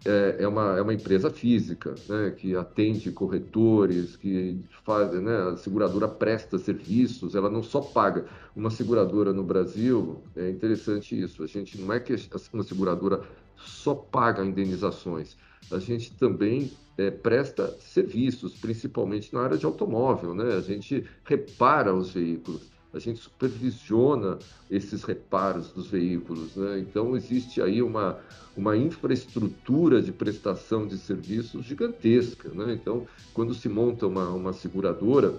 é, 0.05 0.37
é, 0.41 0.49
uma, 0.49 0.77
é 0.77 0.83
uma 0.83 0.93
empresa 0.93 1.31
física, 1.31 1.95
né, 2.09 2.31
que 2.37 2.55
atende 2.55 3.11
corretores, 3.11 4.17
que 4.17 4.61
faz, 4.85 5.13
né, 5.13 5.53
a 5.53 5.57
seguradora 5.57 6.07
presta 6.07 6.59
serviços, 6.59 7.35
ela 7.35 7.51
não 7.51 7.63
só 7.63 7.81
paga. 7.81 8.27
Uma 8.55 8.71
seguradora 8.71 9.33
no 9.33 9.43
Brasil, 9.43 10.23
é 10.37 10.51
interessante 10.51 11.19
isso, 11.21 11.43
a 11.43 11.47
gente 11.47 11.81
não 11.81 11.93
é 11.93 12.01
que 12.01 12.15
uma 12.53 12.63
seguradora 12.63 13.23
só 13.57 13.95
paga 13.95 14.45
indenizações, 14.45 15.37
a 15.71 15.79
gente 15.79 16.13
também 16.15 16.71
é, 16.97 17.11
presta 17.11 17.75
serviços, 17.81 18.55
principalmente 18.55 19.33
na 19.33 19.41
área 19.43 19.59
de 19.59 19.67
automóvel, 19.67 20.35
né? 20.35 20.55
A 20.55 20.61
gente 20.61 21.05
repara 21.25 21.95
os 21.95 22.11
veículos, 22.11 22.63
a 22.95 22.99
gente 22.99 23.21
supervisiona 23.21 24.39
esses 24.71 25.03
reparos 25.03 25.73
dos 25.73 25.89
veículos, 25.89 26.55
né? 26.57 26.79
Então 26.79 27.17
existe 27.17 27.61
aí 27.61 27.83
uma, 27.83 28.19
uma 28.57 28.77
infraestrutura 28.77 30.01
de 30.01 30.13
prestação 30.13 30.87
de 30.87 30.97
serviços 30.97 31.65
gigantesca, 31.65 32.49
né? 32.51 32.73
Então 32.73 33.07
quando 33.33 33.53
se 33.53 33.69
monta 33.69 34.07
uma, 34.07 34.29
uma 34.31 34.53
seguradora 34.53 35.35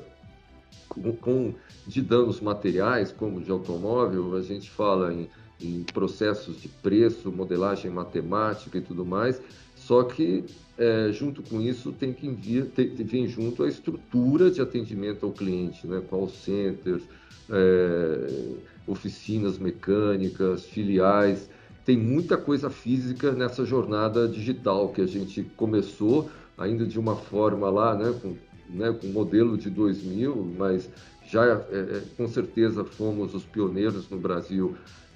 com, 0.89 1.13
com 1.13 1.53
de 1.87 2.01
danos 2.01 2.41
materiais, 2.41 3.11
como 3.11 3.41
de 3.41 3.51
automóvel, 3.51 4.35
a 4.35 4.41
gente 4.41 4.69
fala 4.69 5.13
em, 5.13 5.29
em 5.61 5.83
processos 5.83 6.61
de 6.61 6.67
preço, 6.67 7.31
modelagem 7.31 7.89
matemática 7.89 8.77
e 8.77 8.81
tudo 8.81 9.05
mais, 9.05 9.41
só 9.75 10.03
que, 10.03 10.43
é, 10.77 11.11
junto 11.11 11.43
com 11.43 11.61
isso, 11.61 11.91
tem 11.91 12.11
que 12.13 12.27
vir, 12.29 12.71
vem 13.03 13.27
junto 13.27 13.63
a 13.63 13.67
estrutura 13.67 14.49
de 14.49 14.61
atendimento 14.61 15.25
ao 15.25 15.31
cliente, 15.31 15.85
né? 15.85 16.01
call 16.09 16.27
centers, 16.29 17.03
é, 17.49 18.55
oficinas 18.87 19.57
mecânicas, 19.57 20.65
filiais. 20.65 21.49
Tem 21.85 21.97
muita 21.97 22.37
coisa 22.37 22.69
física 22.69 23.31
nessa 23.31 23.65
jornada 23.65 24.27
digital 24.27 24.89
que 24.89 25.01
a 25.01 25.07
gente 25.07 25.43
começou 25.55 26.29
ainda 26.57 26.85
de 26.85 26.99
uma 26.99 27.15
forma 27.15 27.69
lá, 27.69 27.95
né, 27.95 28.13
com, 28.21 28.35
né, 28.69 28.91
com 28.93 29.07
modelo 29.07 29.57
de 29.57 29.69
2000, 29.69 30.53
mas 30.57 30.89
já 31.27 31.45
é, 31.45 31.51
é, 31.51 32.03
com 32.15 32.27
certeza 32.27 32.83
fomos 32.83 33.33
os 33.33 33.43
pioneiros 33.43 34.09
no 34.09 34.17
Brasil 34.17 34.75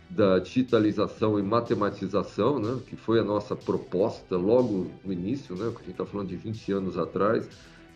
da 0.10 0.40
digitalização 0.40 1.40
e 1.40 1.44
matematização, 1.44 2.60
né, 2.60 2.80
que 2.88 2.96
foi 2.96 3.20
a 3.20 3.24
nossa 3.24 3.56
proposta 3.56 4.36
logo 4.36 4.88
no 5.04 5.14
início, 5.14 5.56
né, 5.56 5.66
a 5.66 5.70
gente 5.70 5.92
está 5.92 6.06
falando 6.06 6.30
de 6.30 6.36
20 6.36 6.72
anos 6.72 6.98
atrás. 6.98 7.48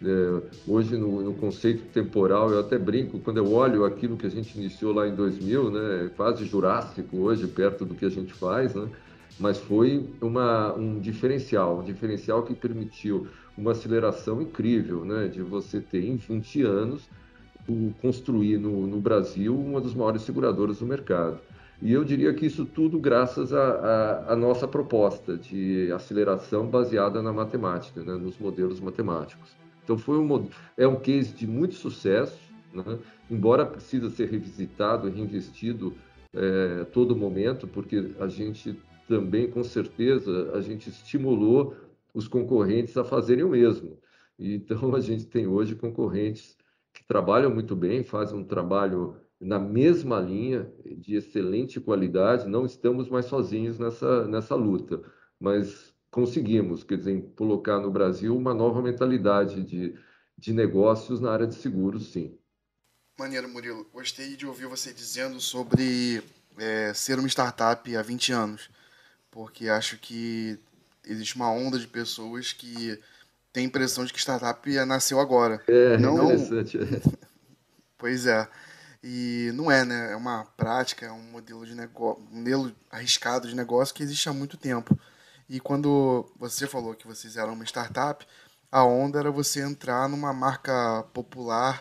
É, 0.06 0.42
hoje, 0.68 0.98
no, 0.98 1.22
no, 1.22 1.34
conceito 1.34 1.86
temporal, 1.94 2.52
eu 2.52 2.60
até 2.60 2.78
brinco, 2.78 3.20
quando 3.20 3.38
eu 3.38 3.50
olho 3.54 3.86
aquilo 3.86 4.18
que 4.18 4.26
a 4.26 4.30
gente 4.30 4.58
iniciou 4.58 4.94
lá 4.94 5.08
em 5.08 5.16
2000, 5.16 5.72
né, 5.72 6.06
é 6.06 6.10
quase 6.10 6.44
jurássico 6.44 7.18
hoje, 7.18 7.48
perto 7.48 7.86
do 7.86 7.96
que 7.96 8.04
a 8.04 8.10
gente 8.10 8.34
faz, 8.34 8.76
né, 8.76 8.90
mas 9.40 9.60
foi 9.60 10.06
uma, 10.20 10.74
um 10.74 11.00
diferencial, 11.00 11.80
um 11.80 11.84
diferencial 11.84 12.44
que 12.44 12.54
permitiu 12.54 13.28
uma 13.58 13.72
aceleração 13.72 14.42
incrível, 14.42 15.06
né, 15.06 15.30
de 15.30 15.42
você 15.42 15.80
ter 15.80 16.04
em 16.04 16.18
20 16.18 16.64
anos 16.64 17.10
o, 17.66 17.94
construir 18.02 18.58
no, 18.58 18.86
no 18.86 19.00
Brasil 19.00 19.58
uma 19.58 19.80
das 19.80 19.94
maiores 19.94 20.24
seguradoras 20.24 20.80
do 20.80 20.86
mercado. 20.86 21.40
E 21.82 21.94
eu 21.94 22.04
diria 22.04 22.34
que 22.34 22.46
isso 22.46 22.66
tudo 22.66 23.00
graças 23.00 23.54
à 23.54 24.36
nossa 24.38 24.68
proposta 24.68 25.38
de 25.38 25.90
aceleração 25.94 26.68
baseada 26.68 27.22
na 27.22 27.32
matemática, 27.32 28.02
né, 28.04 28.16
nos 28.16 28.38
modelos 28.38 28.82
matemáticos. 28.82 29.63
Então 29.84 29.98
foi 29.98 30.18
um 30.18 30.50
é 30.78 30.88
um 30.88 31.00
case 31.00 31.34
de 31.34 31.46
muito 31.46 31.76
sucesso, 31.76 32.40
né, 32.74 33.00
embora 33.30 33.66
precisa 33.66 34.10
ser 34.10 34.30
revisitado 34.30 35.08
e 35.08 35.12
reinvestido 35.12 35.94
é, 36.34 36.86
todo 36.86 37.16
momento, 37.16 37.68
porque 37.68 38.12
a 38.20 38.28
gente 38.28 38.80
também, 39.08 39.50
com 39.50 39.64
certeza, 39.64 40.52
a 40.54 40.62
gente 40.62 40.90
estimulou 40.90 41.76
os 42.14 42.28
concorrentes 42.28 42.96
a 42.98 43.04
fazerem 43.04 43.44
o 43.44 43.50
mesmo. 43.50 44.00
Então 44.40 44.96
a 44.96 45.00
gente 45.00 45.26
tem 45.28 45.46
hoje 45.46 45.76
concorrentes 45.76 46.58
que 46.94 47.04
trabalham 47.06 47.54
muito 47.54 47.76
bem, 47.76 48.04
fazem 48.04 48.38
um 48.38 48.44
trabalho 48.44 49.18
na 49.40 49.60
mesma 49.60 50.20
linha, 50.20 50.72
de 50.86 51.16
excelente 51.16 51.80
qualidade, 51.80 52.48
não 52.48 52.66
estamos 52.66 53.10
mais 53.10 53.26
sozinhos 53.26 53.78
nessa, 53.78 54.26
nessa 54.26 54.56
luta, 54.56 55.02
mas 55.40 55.93
conseguimos, 56.14 56.84
quer 56.84 56.98
dizer, 56.98 57.34
colocar 57.36 57.80
no 57.80 57.90
Brasil 57.90 58.38
uma 58.38 58.54
nova 58.54 58.84
mentalidade 58.84 59.64
de, 59.64 59.98
de 60.38 60.54
negócios 60.54 61.20
na 61.20 61.32
área 61.32 61.48
de 61.48 61.56
seguros, 61.56 62.12
sim. 62.12 62.38
Maneiro, 63.18 63.50
Murilo. 63.50 63.88
Gostei 63.92 64.36
de 64.36 64.46
ouvir 64.46 64.68
você 64.68 64.94
dizendo 64.94 65.40
sobre 65.42 66.24
é, 66.56 66.94
ser 66.94 67.18
uma 67.18 67.28
startup 67.28 67.96
há 67.96 68.02
20 68.04 68.32
anos, 68.32 68.70
porque 69.32 69.68
acho 69.68 69.98
que 69.98 70.60
existe 71.04 71.36
uma 71.36 71.52
onda 71.52 71.80
de 71.80 71.88
pessoas 71.88 72.54
que 72.54 73.00
tem 73.52 73.64
a 73.66 73.68
impressão 73.68 74.06
de 74.06 74.14
que 74.14 74.20
startup 74.20 74.70
nasceu 74.86 75.20
agora. 75.20 75.64
É, 75.68 75.98
não... 75.98 76.26
interessante. 76.26 76.78
pois 77.98 78.28
é. 78.28 78.48
E 79.04 79.52
não 79.56 79.72
é, 79.72 79.84
né? 79.84 80.12
É 80.14 80.16
uma 80.16 80.46
prática, 80.56 81.08
é 81.08 81.12
um 81.12 81.24
modelo 81.24 81.66
de 81.66 81.74
negócio, 81.74 82.24
um 82.32 82.38
modelo 82.38 82.72
arriscado 82.92 83.48
de 83.48 83.56
negócio 83.56 83.96
que 83.96 84.04
existe 84.04 84.30
há 84.30 84.34
muito 84.34 84.58
tempo. 84.58 84.96
E 85.54 85.60
quando 85.60 86.26
você 86.36 86.66
falou 86.66 86.96
que 86.96 87.06
vocês 87.06 87.38
eram 87.38 87.54
uma 87.54 87.64
startup, 87.64 88.26
a 88.72 88.84
onda 88.84 89.20
era 89.20 89.30
você 89.30 89.62
entrar 89.62 90.10
numa 90.10 90.34
marca 90.34 91.04
popular 91.14 91.80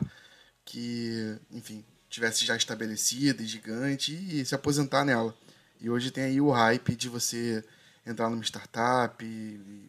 que, 0.63 1.39
enfim, 1.51 1.83
tivesse 2.07 2.45
já 2.45 2.55
estabelecida 2.55 3.43
e 3.43 3.47
gigante 3.47 4.13
e 4.13 4.45
se 4.45 4.55
aposentar 4.55 5.07
nela. 5.07 5.35
E 5.81 5.89
hoje 5.89 6.11
tem 6.11 6.25
aí 6.25 6.39
o 6.39 6.51
hype 6.51 6.95
de 6.95 7.09
você 7.09 7.65
entrar 8.05 8.29
numa 8.29 8.45
startup, 8.45 9.25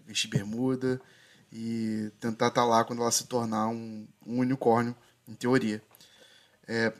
vestir 0.07 0.29
bermuda 0.29 1.01
e 1.51 2.09
tentar 2.21 2.47
estar 2.47 2.61
tá 2.61 2.65
lá 2.65 2.85
quando 2.85 3.01
ela 3.01 3.11
se 3.11 3.25
tornar 3.25 3.67
um, 3.67 4.07
um 4.25 4.39
unicórnio, 4.39 4.95
em 5.27 5.35
teoria. 5.35 5.83
É, 6.65 6.93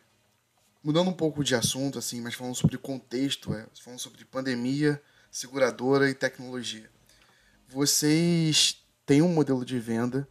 Mudando 0.84 1.10
um 1.10 1.14
pouco 1.14 1.46
de 1.46 1.56
assunto, 1.56 1.98
assim, 1.98 2.20
mas 2.20 2.34
falando 2.34 2.56
sobre 2.56 2.78
contexto, 2.78 3.54
é, 3.54 3.66
falando 3.82 4.00
sobre 4.00 4.26
pandemia, 4.26 5.02
seguradora 5.34 6.08
e 6.08 6.14
tecnologia. 6.14 6.88
Vocês 7.68 8.86
têm 9.04 9.24
um 9.24 9.34
modelo 9.34 9.66
de 9.66 9.80
venda 9.80 10.28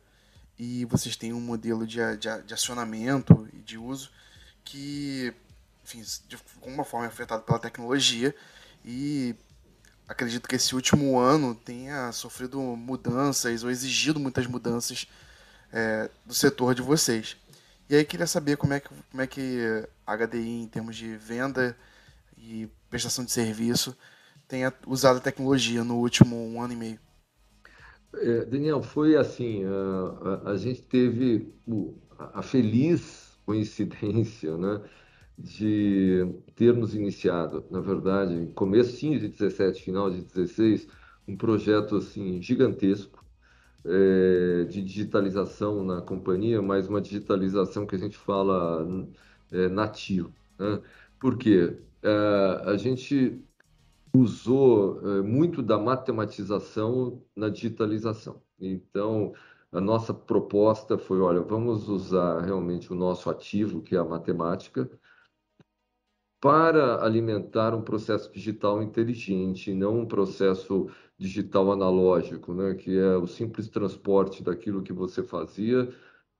e 0.56 0.84
vocês 0.84 1.16
têm 1.16 1.32
um 1.32 1.40
modelo 1.40 1.84
de, 1.84 1.98
de, 2.18 2.42
de 2.42 2.54
acionamento 2.54 3.48
e 3.52 3.58
de 3.58 3.76
uso 3.76 4.12
que, 4.64 5.34
enfim, 5.84 6.04
de 6.28 6.38
alguma 6.54 6.84
forma 6.84 7.06
é 7.06 7.08
afetado 7.08 7.42
pela 7.42 7.58
tecnologia 7.58 8.32
e 8.84 9.34
acredito 10.06 10.48
que 10.48 10.54
esse 10.54 10.72
último 10.72 11.18
ano 11.18 11.52
tenha 11.52 12.12
sofrido 12.12 12.60
mudanças 12.60 13.64
ou 13.64 13.72
exigido 13.72 14.20
muitas 14.20 14.46
mudanças 14.46 15.08
é, 15.72 16.08
do 16.24 16.32
setor 16.32 16.76
de 16.76 16.82
vocês. 16.82 17.36
E 17.90 17.96
aí 17.96 18.04
queria 18.04 18.28
saber 18.28 18.56
como 18.56 18.72
é 18.72 18.78
que, 18.78 18.88
como 19.10 19.20
é 19.20 19.26
que 19.26 19.84
a 20.06 20.16
HDI, 20.16 20.62
em 20.62 20.68
termos 20.68 20.94
de 20.94 21.16
venda 21.16 21.76
e 22.38 22.68
prestação 22.88 23.24
de 23.24 23.32
serviço, 23.32 23.96
tem 24.52 24.70
usado 24.86 25.16
a 25.16 25.20
tecnologia 25.20 25.82
no 25.82 25.96
último 25.96 26.36
um 26.36 26.60
ano 26.60 26.74
e 26.74 26.76
meio. 26.76 26.98
É, 28.14 28.44
Daniel, 28.44 28.82
foi 28.82 29.16
assim, 29.16 29.64
a, 29.64 30.50
a, 30.50 30.50
a 30.50 30.56
gente 30.58 30.82
teve 30.82 31.50
a 32.18 32.42
feliz 32.42 33.34
coincidência, 33.46 34.54
né, 34.58 34.82
de 35.38 36.34
termos 36.54 36.94
iniciado, 36.94 37.64
na 37.70 37.80
verdade, 37.80 38.52
começo 38.54 38.94
de 39.00 39.26
17, 39.26 39.82
final 39.82 40.10
de 40.10 40.20
16, 40.20 40.86
um 41.26 41.34
projeto 41.34 41.96
assim 41.96 42.40
gigantesco 42.42 43.24
é, 43.86 44.64
de 44.64 44.82
digitalização 44.82 45.82
na 45.82 46.02
companhia, 46.02 46.60
mas 46.60 46.88
uma 46.88 47.00
digitalização 47.00 47.86
que 47.86 47.96
a 47.96 47.98
gente 47.98 48.18
fala 48.18 48.86
é, 49.50 49.68
nativo. 49.70 50.30
Né? 50.58 50.78
Por 51.18 51.38
quê? 51.38 51.74
É, 52.02 52.62
a 52.66 52.76
gente 52.76 53.40
usou 54.14 55.00
é, 55.18 55.22
muito 55.22 55.62
da 55.62 55.78
matematização 55.78 57.22
na 57.34 57.48
digitalização. 57.48 58.42
Então, 58.60 59.32
a 59.72 59.80
nossa 59.80 60.12
proposta 60.12 60.98
foi, 60.98 61.20
olha, 61.20 61.40
vamos 61.40 61.88
usar 61.88 62.40
realmente 62.42 62.92
o 62.92 62.96
nosso 62.96 63.30
ativo, 63.30 63.80
que 63.80 63.96
é 63.96 63.98
a 63.98 64.04
matemática, 64.04 64.88
para 66.40 67.02
alimentar 67.04 67.74
um 67.74 67.82
processo 67.82 68.30
digital 68.32 68.82
inteligente, 68.82 69.72
não 69.72 70.00
um 70.00 70.06
processo 70.06 70.90
digital 71.16 71.70
analógico, 71.70 72.52
né, 72.52 72.74
que 72.74 72.98
é 72.98 73.16
o 73.16 73.26
simples 73.26 73.68
transporte 73.68 74.42
daquilo 74.42 74.82
que 74.82 74.92
você 74.92 75.22
fazia 75.22 75.88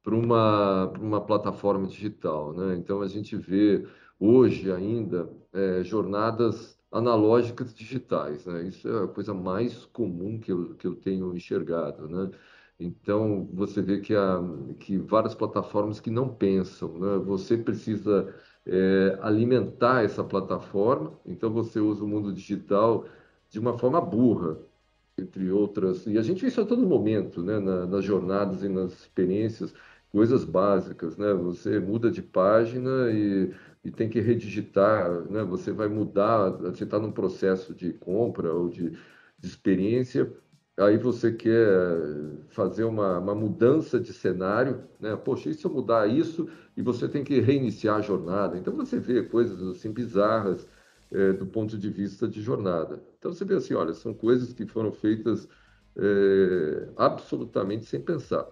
para 0.03 0.15
uma, 0.15 0.89
uma 0.99 1.21
plataforma 1.21 1.87
digital. 1.87 2.53
Né? 2.53 2.77
Então, 2.77 3.01
a 3.01 3.09
gente 3.09 3.37
vê 3.37 3.87
hoje 4.19 4.71
ainda 4.73 5.31
é, 5.53 5.85
jornadas 5.85 6.82
analógicas 6.93 7.75
digitais. 7.75 8.45
Né? 8.47 8.65
Isso 8.65 8.89
é 8.89 9.05
a 9.05 9.09
coisa 9.09 9.33
mais 9.35 9.87
comum 9.87 10.39
que 10.39 10.53
eu, 10.53 10.75
que 10.75 10.87
eu 10.87 10.95
tenho 10.95 11.35
enxergado. 11.35 12.09
Né? 12.09 12.31
Então, 12.79 13.49
você 13.53 13.81
vê 13.81 14.01
que, 14.01 14.15
há, 14.15 14.41
que 14.79 14.99
várias 14.99 15.35
plataformas 15.35 16.01
que 16.01 16.11
não 16.11 16.29
pensam, 16.29 16.99
né? 16.99 17.17
você 17.19 17.57
precisa 17.57 18.35
é, 18.67 19.19
alimentar 19.23 20.05
essa 20.05 20.23
plataforma, 20.23 21.13
então 21.27 21.51
você 21.51 21.81
usa 21.81 22.05
o 22.05 22.09
mundo 22.09 22.33
digital 22.33 23.07
de 23.51 23.59
uma 23.59 23.79
forma 23.79 24.01
burra, 24.01 24.59
entre 25.19 25.51
outras. 25.51 26.07
E 26.07 26.19
a 26.19 26.23
gente 26.23 26.41
vê 26.43 26.49
isso 26.49 26.61
a 26.61 26.67
todo 26.67 26.87
momento, 26.87 27.43
né? 27.43 27.59
Na, 27.59 27.87
nas 27.87 28.05
jornadas 28.05 28.63
e 28.63 28.69
nas 28.69 28.93
experiências, 28.93 29.75
coisas 30.13 30.45
básicas, 30.45 31.17
né? 31.17 31.33
Você 31.35 31.81
muda 31.81 32.11
de 32.11 32.23
página 32.23 33.11
e, 33.11 33.53
e 33.85 33.91
tem 33.91 34.09
que 34.09 34.21
redigitar, 34.21 35.11
né? 35.31 35.43
Você 35.45 35.73
vai 35.73 35.89
mudar, 35.89 36.51
você 36.51 36.85
está 36.85 36.99
num 36.99 37.11
processo 37.13 37.75
de 37.75 37.93
compra 37.95 38.53
ou 38.53 38.69
de, 38.69 38.91
de 38.91 39.47
experiência, 39.47 40.31
aí 40.79 40.99
você 40.99 41.33
quer 41.33 41.67
fazer 42.51 42.85
uma, 42.85 43.19
uma, 43.19 43.35
mudança 43.35 43.99
de 43.99 44.13
cenário, 44.13 44.85
né? 45.01 45.17
Poxa, 45.17 45.49
e 45.51 45.55
se 45.55 45.65
eu 45.65 45.73
mudar 45.73 46.07
isso 46.07 46.49
e 46.77 46.83
você 46.83 47.09
tem 47.09 47.25
que 47.25 47.41
reiniciar 47.41 47.97
a 47.97 48.03
jornada? 48.03 48.59
Então 48.59 48.77
você 48.77 48.99
vê 48.99 49.23
coisas 49.23 49.63
assim 49.63 49.93
bizarras 49.93 50.69
é, 51.11 51.33
do 51.33 51.47
ponto 51.47 51.79
de 51.79 51.91
vista 51.91 52.29
de 52.29 52.41
jornada. 52.43 53.03
Então 53.19 53.33
você 53.33 53.45
vê 53.45 53.55
assim, 53.55 53.75
olha, 53.75 53.95
são 53.95 54.15
coisas 54.15 54.53
que 54.53 54.67
foram 54.67 54.93
feitas 54.93 55.49
é, 55.97 56.89
absolutamente 56.97 57.85
sem 57.87 58.01
pensar. 58.01 58.47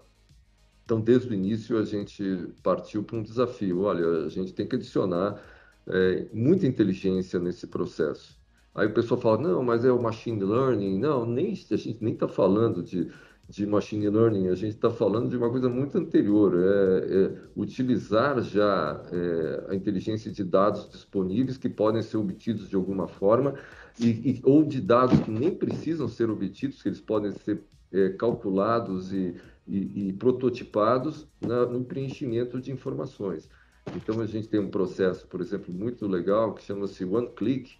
Então, 0.90 1.00
desde 1.00 1.28
o 1.28 1.34
início, 1.34 1.78
a 1.78 1.84
gente 1.84 2.48
partiu 2.64 3.04
para 3.04 3.16
um 3.16 3.22
desafio. 3.22 3.82
Olha, 3.82 4.26
a 4.26 4.28
gente 4.28 4.52
tem 4.52 4.66
que 4.66 4.74
adicionar 4.74 5.40
é, 5.86 6.26
muita 6.32 6.66
inteligência 6.66 7.38
nesse 7.38 7.68
processo. 7.68 8.36
Aí 8.74 8.88
o 8.88 8.92
pessoal 8.92 9.20
fala, 9.20 9.38
não, 9.38 9.62
mas 9.62 9.84
é 9.84 9.92
o 9.92 10.02
machine 10.02 10.42
learning. 10.42 10.98
Não, 10.98 11.24
nem, 11.24 11.52
a 11.70 11.76
gente 11.76 12.02
nem 12.02 12.14
está 12.14 12.26
falando 12.26 12.82
de 12.82 13.08
de 13.48 13.66
machine 13.66 14.08
learning, 14.08 14.46
a 14.46 14.54
gente 14.54 14.76
está 14.76 14.90
falando 14.90 15.28
de 15.28 15.36
uma 15.36 15.50
coisa 15.50 15.68
muito 15.68 15.98
anterior, 15.98 16.54
é, 16.54 17.24
é 17.24 17.32
utilizar 17.56 18.40
já 18.42 19.04
é, 19.10 19.72
a 19.72 19.74
inteligência 19.74 20.30
de 20.30 20.44
dados 20.44 20.88
disponíveis 20.88 21.58
que 21.58 21.68
podem 21.68 22.00
ser 22.00 22.16
obtidos 22.16 22.68
de 22.68 22.76
alguma 22.76 23.08
forma 23.08 23.56
e, 23.98 24.06
e 24.06 24.40
ou 24.44 24.62
de 24.62 24.80
dados 24.80 25.18
que 25.18 25.32
nem 25.32 25.52
precisam 25.52 26.06
ser 26.06 26.30
obtidos, 26.30 26.80
que 26.80 26.88
eles 26.90 27.00
podem 27.00 27.32
ser 27.32 27.60
é, 27.92 28.10
calculados 28.10 29.12
e, 29.12 29.34
e, 29.70 30.08
e 30.08 30.12
prototipados 30.12 31.28
na, 31.40 31.64
no 31.64 31.84
preenchimento 31.84 32.60
de 32.60 32.72
informações. 32.72 33.48
Então 33.94 34.20
a 34.20 34.26
gente 34.26 34.48
tem 34.48 34.60
um 34.60 34.70
processo, 34.70 35.26
por 35.26 35.40
exemplo, 35.40 35.72
muito 35.72 36.06
legal 36.06 36.54
que 36.54 36.62
chama-se 36.62 37.04
One 37.04 37.30
Click, 37.30 37.78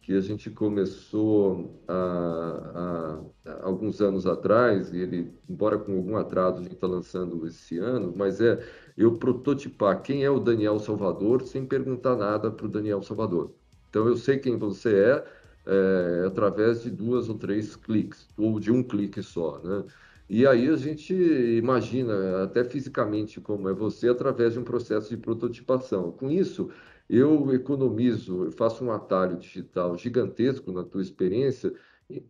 que 0.00 0.16
a 0.16 0.20
gente 0.20 0.50
começou 0.50 1.80
há, 1.86 3.20
alguns 3.62 4.00
anos 4.00 4.26
atrás, 4.26 4.92
e 4.92 4.98
ele, 4.98 5.32
embora 5.48 5.78
com 5.78 5.96
algum 5.96 6.16
atraso, 6.16 6.58
a 6.58 6.62
gente 6.62 6.74
está 6.74 6.88
lançando 6.88 7.46
esse 7.46 7.78
ano, 7.78 8.12
mas 8.16 8.40
é 8.40 8.64
eu 8.96 9.16
prototipar 9.16 10.02
quem 10.02 10.24
é 10.24 10.30
o 10.30 10.40
Daniel 10.40 10.78
Salvador 10.78 11.42
sem 11.42 11.64
perguntar 11.64 12.16
nada 12.16 12.50
para 12.50 12.66
o 12.66 12.68
Daniel 12.68 13.02
Salvador. 13.02 13.52
Então 13.90 14.08
eu 14.08 14.16
sei 14.16 14.38
quem 14.38 14.56
você 14.56 14.94
é, 14.96 15.24
é, 15.66 16.26
através 16.26 16.82
de 16.82 16.90
duas 16.90 17.28
ou 17.28 17.38
três 17.38 17.76
cliques, 17.76 18.26
ou 18.36 18.58
de 18.58 18.72
um 18.72 18.82
clique 18.82 19.22
só, 19.22 19.60
né? 19.62 19.84
E 20.32 20.46
aí 20.46 20.66
a 20.66 20.76
gente 20.76 21.12
imagina 21.14 22.44
até 22.44 22.64
fisicamente 22.64 23.38
como 23.38 23.68
é 23.68 23.74
você 23.74 24.08
através 24.08 24.54
de 24.54 24.58
um 24.58 24.64
processo 24.64 25.10
de 25.10 25.16
prototipação. 25.18 26.10
Com 26.10 26.30
isso, 26.30 26.70
eu 27.06 27.52
economizo, 27.52 28.50
faço 28.52 28.82
um 28.82 28.90
atalho 28.90 29.36
digital 29.36 29.94
gigantesco 29.98 30.72
na 30.72 30.84
tua 30.84 31.02
experiência, 31.02 31.74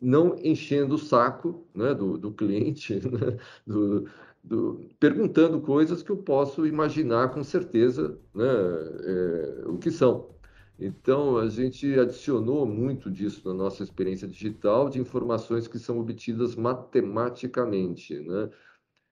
não 0.01 0.35
enchendo 0.43 0.97
o 0.97 0.99
saco 0.99 1.65
né, 1.73 1.95
do, 1.95 2.19
do 2.19 2.33
cliente, 2.33 2.95
né, 3.09 3.39
do, 3.65 4.09
do, 4.43 4.81
perguntando 4.99 5.61
coisas 5.61 6.03
que 6.03 6.11
eu 6.11 6.17
posso 6.17 6.67
imaginar 6.67 7.31
com 7.33 7.45
certeza 7.45 8.19
né, 8.35 8.45
é, 8.45 9.63
o 9.69 9.79
que 9.79 9.93
são. 9.93 10.29
Então, 10.85 11.39
a 11.39 11.49
gente 11.49 11.99
adicionou 11.99 12.67
muito 12.67 13.09
disso 13.11 13.47
na 13.49 13.55
nossa 13.55 13.85
experiência 13.85 14.27
digital, 14.27 14.91
de 14.91 15.01
informações 15.01 15.69
que 15.69 15.79
são 15.79 16.01
obtidas 16.01 16.57
matematicamente, 16.57 18.19
né? 18.19 18.51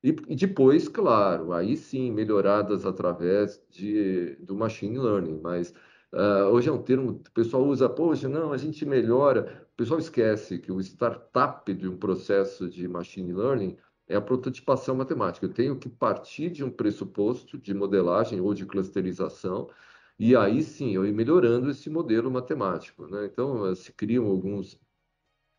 E, 0.03 0.09
e 0.29 0.35
depois, 0.35 0.89
claro, 0.89 1.53
aí 1.53 1.77
sim, 1.77 2.11
melhoradas 2.11 2.85
através 2.87 3.63
de, 3.71 4.35
do 4.37 4.55
machine 4.55 4.99
learning, 4.99 5.41
mas 5.43 5.73
uh, 6.13 6.49
hoje 6.51 6.69
é 6.71 6.73
um 6.73 6.83
termo, 6.83 7.11
o 7.13 7.31
pessoal 7.33 7.65
usa, 7.67 7.89
poxa, 7.89 8.29
não, 8.29 8.53
a 8.53 8.57
gente 8.57 8.85
melhora. 8.85 9.69
O 9.75 9.77
pessoal 9.77 10.01
esquece 10.01 10.59
que 10.59 10.73
o 10.73 10.81
startup 10.81 11.73
de 11.73 11.87
um 11.89 11.97
processo 11.99 12.69
de 12.69 12.89
machine 12.89 13.33
learning 13.33 13.77
é 14.09 14.17
a 14.17 14.21
prototipação 14.21 14.97
matemática. 14.97 15.47
Eu 15.47 15.53
tenho 15.53 15.77
que 15.79 15.89
partir 15.89 16.51
de 16.51 16.65
um 16.65 16.71
pressuposto 16.71 17.57
de 17.59 17.73
modelagem 17.75 18.41
ou 18.41 18.55
de 18.55 18.67
clusterização, 18.67 19.69
e 20.21 20.37
aí 20.37 20.63
sim 20.63 20.95
eu 20.95 21.07
ir 21.07 21.15
melhorando 21.15 21.71
esse 21.71 21.89
modelo 21.89 22.31
matemático. 22.31 23.07
Né? 23.07 23.25
Então, 23.25 23.75
se 23.75 23.91
criam 23.91 24.27
alguns, 24.27 24.79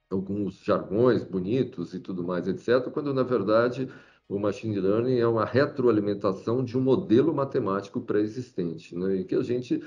alguns 0.07 0.63
jargões 0.63 1.23
bonitos 1.23 1.95
e 1.95 1.99
tudo 1.99 2.23
mais, 2.23 2.47
etc., 2.47 2.91
quando 2.91 3.11
na 3.11 3.23
verdade 3.23 3.89
o 4.29 4.37
machine 4.37 4.79
learning 4.79 5.17
é 5.17 5.25
uma 5.25 5.45
retroalimentação 5.45 6.63
de 6.63 6.77
um 6.77 6.81
modelo 6.81 7.33
matemático 7.33 8.01
pré-existente, 8.01 8.95
né? 8.95 9.15
e 9.15 9.23
que 9.25 9.33
a 9.33 9.41
gente 9.41 9.81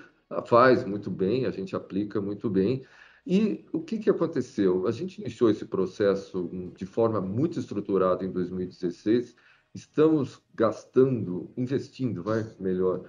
faz 0.45 0.85
muito 0.85 1.09
bem, 1.09 1.47
a 1.47 1.53
gente 1.53 1.77
aplica 1.77 2.21
muito 2.21 2.51
bem. 2.51 2.85
E 3.25 3.65
o 3.73 3.81
que, 3.81 3.97
que 3.99 4.11
aconteceu? 4.11 4.89
A 4.89 4.91
gente 4.91 5.21
iniciou 5.21 5.51
esse 5.51 5.65
processo 5.67 6.51
de 6.77 6.85
forma 6.85 7.21
muito 7.21 7.61
estruturada 7.61 8.25
em 8.25 8.33
2016, 8.33 9.37
estamos 9.73 10.43
gastando, 10.53 11.53
investindo, 11.57 12.25
vai 12.25 12.45
melhor, 12.59 13.09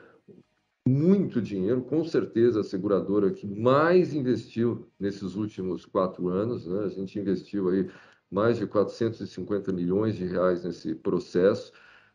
muito 0.88 1.42
dinheiro, 1.42 1.82
com 1.82 2.04
certeza 2.04 2.62
a 2.62 2.64
seguradora 2.64 3.32
que 3.32 3.48
mais 3.48 4.14
investiu 4.14 4.88
nesses 5.00 5.36
últimos 5.36 5.86
quatro 5.86 6.28
anos, 6.28 6.68
né? 6.68 6.86
a 6.86 6.90
gente 6.90 7.18
investiu 7.20 7.70
aí 7.70 7.90
mais 8.30 8.58
de 8.58 8.68
450 8.68 9.72
milhões 9.72 10.16
de 10.16 10.26
reais 10.26 10.64
nesse 10.64 10.94
processo. 10.94 11.72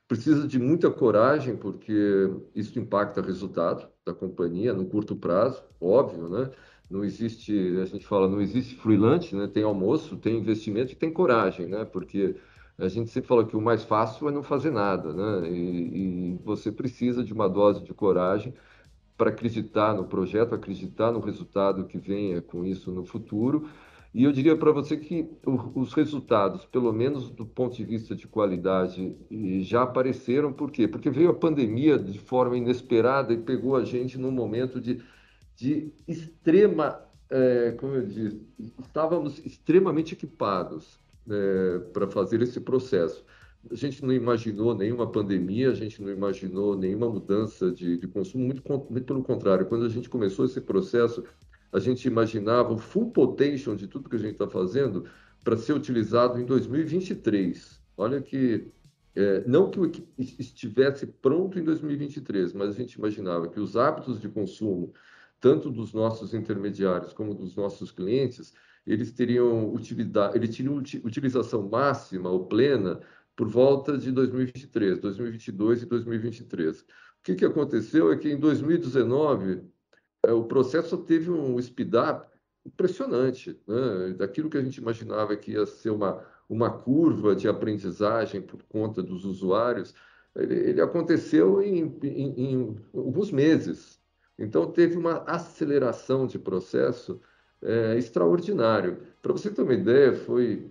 Precisa 0.06 0.46
de 0.46 0.58
muita 0.58 0.90
coragem, 0.90 1.56
porque 1.56 2.28
isso 2.54 2.78
impacta 2.78 3.20
o 3.20 3.24
resultado 3.24 3.88
da 4.04 4.12
companhia 4.12 4.72
no 4.72 4.86
curto 4.86 5.14
prazo, 5.16 5.62
óbvio, 5.80 6.28
né? 6.28 6.50
Não 6.90 7.04
existe, 7.04 7.78
a 7.80 7.84
gente 7.84 8.04
fala, 8.04 8.28
não 8.28 8.40
existe 8.40 8.74
freelance, 8.74 9.34
né? 9.36 9.46
Tem 9.46 9.62
almoço, 9.62 10.16
tem 10.16 10.38
investimento 10.38 10.92
e 10.92 10.96
tem 10.96 11.12
coragem, 11.12 11.68
né? 11.68 11.84
Porque 11.84 12.34
a 12.80 12.88
gente 12.88 13.10
sempre 13.10 13.28
fala 13.28 13.44
que 13.44 13.56
o 13.56 13.60
mais 13.60 13.84
fácil 13.84 14.28
é 14.28 14.32
não 14.32 14.42
fazer 14.42 14.70
nada, 14.70 15.12
né? 15.12 15.48
E, 15.48 16.34
e 16.34 16.38
você 16.44 16.72
precisa 16.72 17.22
de 17.22 17.32
uma 17.32 17.48
dose 17.48 17.82
de 17.82 17.92
coragem 17.94 18.54
para 19.16 19.30
acreditar 19.30 19.94
no 19.94 20.04
projeto, 20.04 20.54
acreditar 20.54 21.12
no 21.12 21.20
resultado 21.20 21.84
que 21.84 21.98
venha 21.98 22.40
com 22.40 22.64
isso 22.64 22.90
no 22.90 23.04
futuro 23.04 23.68
e 24.12 24.24
eu 24.24 24.32
diria 24.32 24.56
para 24.56 24.72
você 24.72 24.96
que 24.96 25.28
os 25.74 25.92
resultados, 25.94 26.64
pelo 26.64 26.92
menos 26.92 27.30
do 27.30 27.46
ponto 27.46 27.76
de 27.76 27.84
vista 27.84 28.14
de 28.14 28.26
qualidade, 28.26 29.16
já 29.60 29.82
apareceram. 29.82 30.52
Por 30.52 30.70
quê? 30.72 30.88
Porque 30.88 31.10
veio 31.10 31.30
a 31.30 31.34
pandemia 31.34 31.96
de 31.96 32.18
forma 32.18 32.56
inesperada 32.56 33.32
e 33.32 33.38
pegou 33.38 33.76
a 33.76 33.84
gente 33.84 34.18
num 34.18 34.32
momento 34.32 34.80
de, 34.80 35.00
de 35.54 35.92
extrema. 36.08 37.00
É, 37.30 37.70
como 37.78 37.94
eu 37.94 38.04
disse, 38.04 38.44
estávamos 38.80 39.38
extremamente 39.46 40.14
equipados 40.14 40.98
é, 41.30 41.78
para 41.92 42.06
fazer 42.06 42.42
esse 42.42 42.60
processo. 42.60 43.24
A 43.70 43.74
gente 43.74 44.02
não 44.02 44.12
imaginou 44.12 44.74
nenhuma 44.74 45.10
pandemia, 45.10 45.70
a 45.70 45.74
gente 45.74 46.02
não 46.02 46.10
imaginou 46.10 46.76
nenhuma 46.76 47.08
mudança 47.10 47.70
de, 47.70 47.98
de 47.98 48.08
consumo, 48.08 48.44
muito, 48.44 48.62
muito 48.90 49.04
pelo 49.04 49.22
contrário. 49.22 49.66
Quando 49.66 49.84
a 49.84 49.88
gente 49.88 50.08
começou 50.08 50.46
esse 50.46 50.60
processo, 50.60 51.24
a 51.72 51.78
gente 51.78 52.06
imaginava 52.06 52.72
o 52.72 52.78
full 52.78 53.10
potential 53.10 53.76
de 53.76 53.86
tudo 53.86 54.08
que 54.08 54.16
a 54.16 54.18
gente 54.18 54.32
está 54.32 54.48
fazendo 54.48 55.04
para 55.44 55.56
ser 55.56 55.72
utilizado 55.72 56.40
em 56.40 56.44
2023. 56.44 57.80
Olha 57.96 58.20
que, 58.20 58.72
é, 59.14 59.44
não 59.46 59.70
que 59.70 59.78
o 59.78 59.90
estivesse 60.18 61.06
pronto 61.06 61.58
em 61.58 61.64
2023, 61.64 62.52
mas 62.54 62.70
a 62.70 62.72
gente 62.72 62.94
imaginava 62.94 63.48
que 63.48 63.60
os 63.60 63.76
hábitos 63.76 64.20
de 64.20 64.28
consumo, 64.28 64.92
tanto 65.38 65.70
dos 65.70 65.92
nossos 65.92 66.32
intermediários 66.32 67.12
como 67.12 67.34
dos 67.34 67.54
nossos 67.54 67.90
clientes, 67.90 68.54
eles 68.86 69.12
teriam 69.12 69.72
utilidade, 69.72 70.36
eles 70.36 70.56
teriam 70.56 70.76
utilização 70.76 71.68
máxima 71.68 72.30
ou 72.30 72.46
plena 72.46 73.00
por 73.36 73.48
volta 73.48 73.96
de 73.96 74.10
2023, 74.12 74.98
2022 74.98 75.82
e 75.82 75.86
2023. 75.86 76.80
O 76.80 76.84
que, 77.22 77.34
que 77.34 77.44
aconteceu 77.44 78.12
é 78.12 78.16
que 78.16 78.30
em 78.30 78.38
2019 78.38 79.62
é, 80.26 80.32
o 80.32 80.44
processo 80.44 80.96
teve 80.98 81.30
um 81.30 81.60
speed-up 81.60 82.28
impressionante, 82.64 83.58
né? 83.66 84.14
daquilo 84.14 84.50
que 84.50 84.58
a 84.58 84.62
gente 84.62 84.76
imaginava 84.76 85.36
que 85.36 85.52
ia 85.52 85.64
ser 85.66 85.90
uma, 85.90 86.24
uma 86.48 86.70
curva 86.70 87.34
de 87.34 87.48
aprendizagem 87.48 88.42
por 88.42 88.62
conta 88.64 89.02
dos 89.02 89.24
usuários, 89.24 89.94
ele, 90.36 90.54
ele 90.54 90.80
aconteceu 90.80 91.62
em, 91.62 91.98
em, 92.02 92.52
em, 92.52 92.76
alguns 92.94 93.30
meses. 93.30 94.00
Então, 94.38 94.70
teve 94.70 94.96
uma 94.96 95.22
aceleração 95.24 96.26
de 96.26 96.38
processo 96.38 97.20
é, 97.62 97.96
extraordinário. 97.96 98.98
Para 99.22 99.32
você 99.32 99.50
ter 99.50 99.62
uma 99.62 99.74
ideia, 99.74 100.14
foi. 100.14 100.70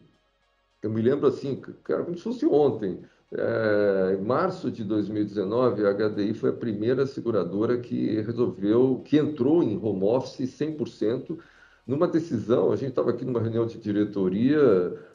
Eu 0.81 0.89
me 0.89 1.01
lembro 1.01 1.27
assim, 1.27 1.55
cara, 1.83 2.03
como 2.03 2.17
se 2.17 2.23
fosse 2.23 2.45
ontem. 2.45 2.99
É, 3.31 4.17
em 4.19 4.23
março 4.23 4.71
de 4.71 4.83
2019, 4.83 5.85
a 5.85 5.93
HDI 5.93 6.33
foi 6.33 6.49
a 6.49 6.53
primeira 6.53 7.05
seguradora 7.05 7.77
que 7.79 8.21
resolveu, 8.21 9.01
que 9.05 9.17
entrou 9.17 9.61
em 9.61 9.77
home 9.77 10.03
office 10.03 10.49
100%, 10.49 11.37
numa 11.85 12.07
decisão. 12.07 12.71
A 12.71 12.75
gente 12.75 12.89
estava 12.89 13.11
aqui 13.11 13.23
numa 13.23 13.39
reunião 13.41 13.67
de 13.67 13.77
diretoria, 13.77 14.59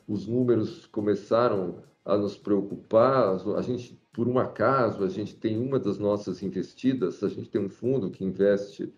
os 0.06 0.26
números 0.28 0.86
começaram 0.86 1.82
a 2.04 2.16
nos 2.16 2.36
preocupar. 2.36 3.36
A 3.56 3.62
gente, 3.62 4.00
por 4.12 4.28
um 4.28 4.38
acaso, 4.38 5.04
a 5.04 5.08
gente 5.08 5.34
tem 5.34 5.58
uma 5.58 5.78
das 5.80 5.98
nossas 5.98 6.42
investidas, 6.42 7.22
a 7.24 7.28
gente 7.28 7.50
tem 7.50 7.60
um 7.60 7.68
fundo 7.68 8.10
que 8.10 8.24
investe 8.24 8.92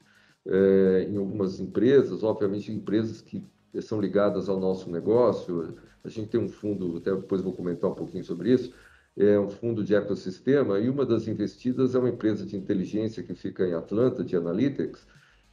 é, 0.47 1.07
em 1.09 1.17
algumas 1.17 1.61
empresas, 1.61 2.23
obviamente 2.23 2.73
empresas 2.73 3.21
que 3.21 3.45
são 3.81 4.01
ligadas 4.01 4.49
ao 4.49 4.59
nosso 4.59 4.91
negócio. 4.91 5.75
A 6.03 6.09
gente 6.09 6.29
tem 6.29 6.41
um 6.41 6.49
fundo, 6.49 6.97
até 6.97 7.15
depois 7.15 7.43
vou 7.43 7.53
comentar 7.53 7.91
um 7.91 7.95
pouquinho 7.95 8.25
sobre 8.25 8.53
isso 8.53 8.73
é 9.17 9.39
um 9.41 9.49
fundo 9.49 9.83
de 9.83 9.95
ecossistema 9.95 10.79
e 10.79 10.91
uma 10.91 11.07
das 11.07 11.27
investidas 11.27 11.95
é 11.95 11.99
uma 11.99 12.11
empresa 12.11 12.45
de 12.45 12.57
inteligência 12.57 13.23
que 13.23 13.35
fica 13.35 13.67
em 13.67 13.73
Atlanta, 13.73 14.23
de 14.23 14.37
Analytics, 14.37 15.07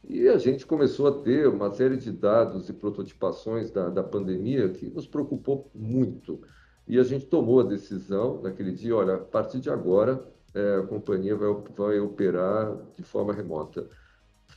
e 0.06 0.28
a 0.28 0.36
gente 0.36 0.66
começou 0.66 1.06
a 1.06 1.22
ter 1.22 1.48
uma 1.48 1.70
série 1.70 1.96
de 1.96 2.12
dados 2.12 2.68
e 2.68 2.74
prototipações 2.74 3.70
da, 3.70 3.88
da 3.88 4.02
pandemia 4.02 4.68
que 4.68 4.90
nos 4.90 5.06
preocupou 5.06 5.70
muito. 5.74 6.42
E 6.86 6.98
a 6.98 7.02
gente 7.02 7.24
tomou 7.24 7.60
a 7.60 7.64
decisão 7.64 8.42
naquele 8.42 8.72
dia, 8.72 8.94
olha, 8.94 9.14
a 9.14 9.18
partir 9.18 9.60
de 9.60 9.70
agora 9.70 10.22
é, 10.52 10.76
a 10.76 10.82
companhia 10.82 11.34
vai, 11.34 11.48
vai 11.74 12.00
operar 12.00 12.76
de 12.94 13.02
forma 13.02 13.32
remota. 13.32 13.88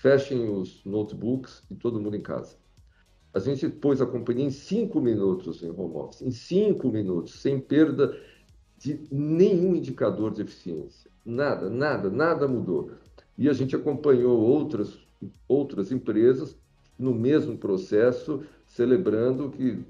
Fechem 0.08 0.50
os 0.50 0.82
notebooks 0.86 1.66
e 1.70 1.76
todo 1.76 2.00
mundo 2.00 2.16
em 2.16 2.22
casa. 2.22 2.56
A 3.34 3.40
gente 3.40 3.68
pôs 3.68 4.02
a 4.02 4.06
companhia 4.06 4.46
em 4.46 4.50
cinco 4.50 5.02
minutos 5.02 5.62
em 5.62 5.70
home 5.70 5.96
office, 5.98 6.22
em 6.22 6.32
cinco 6.32 6.88
minutos, 6.90 7.42
sem 7.42 7.60
perda 7.60 8.18
de 8.78 9.02
nenhum 9.12 9.76
indicador 9.76 10.32
de 10.32 10.44
eficiência. 10.44 11.12
Nada, 11.26 11.70
nada, 11.70 12.10
nada 12.10 12.48
mudou. 12.48 12.92
E 13.38 13.50
a 13.50 13.54
gente 13.54 13.76
acompanhou 13.76 14.40
outras, 14.40 14.98
outras 15.46 15.92
empresas 15.92 16.58
no 16.98 17.14
mesmo 17.14 17.58
processo, 17.58 18.46
celebrando 18.66 19.50
que, 19.50 19.84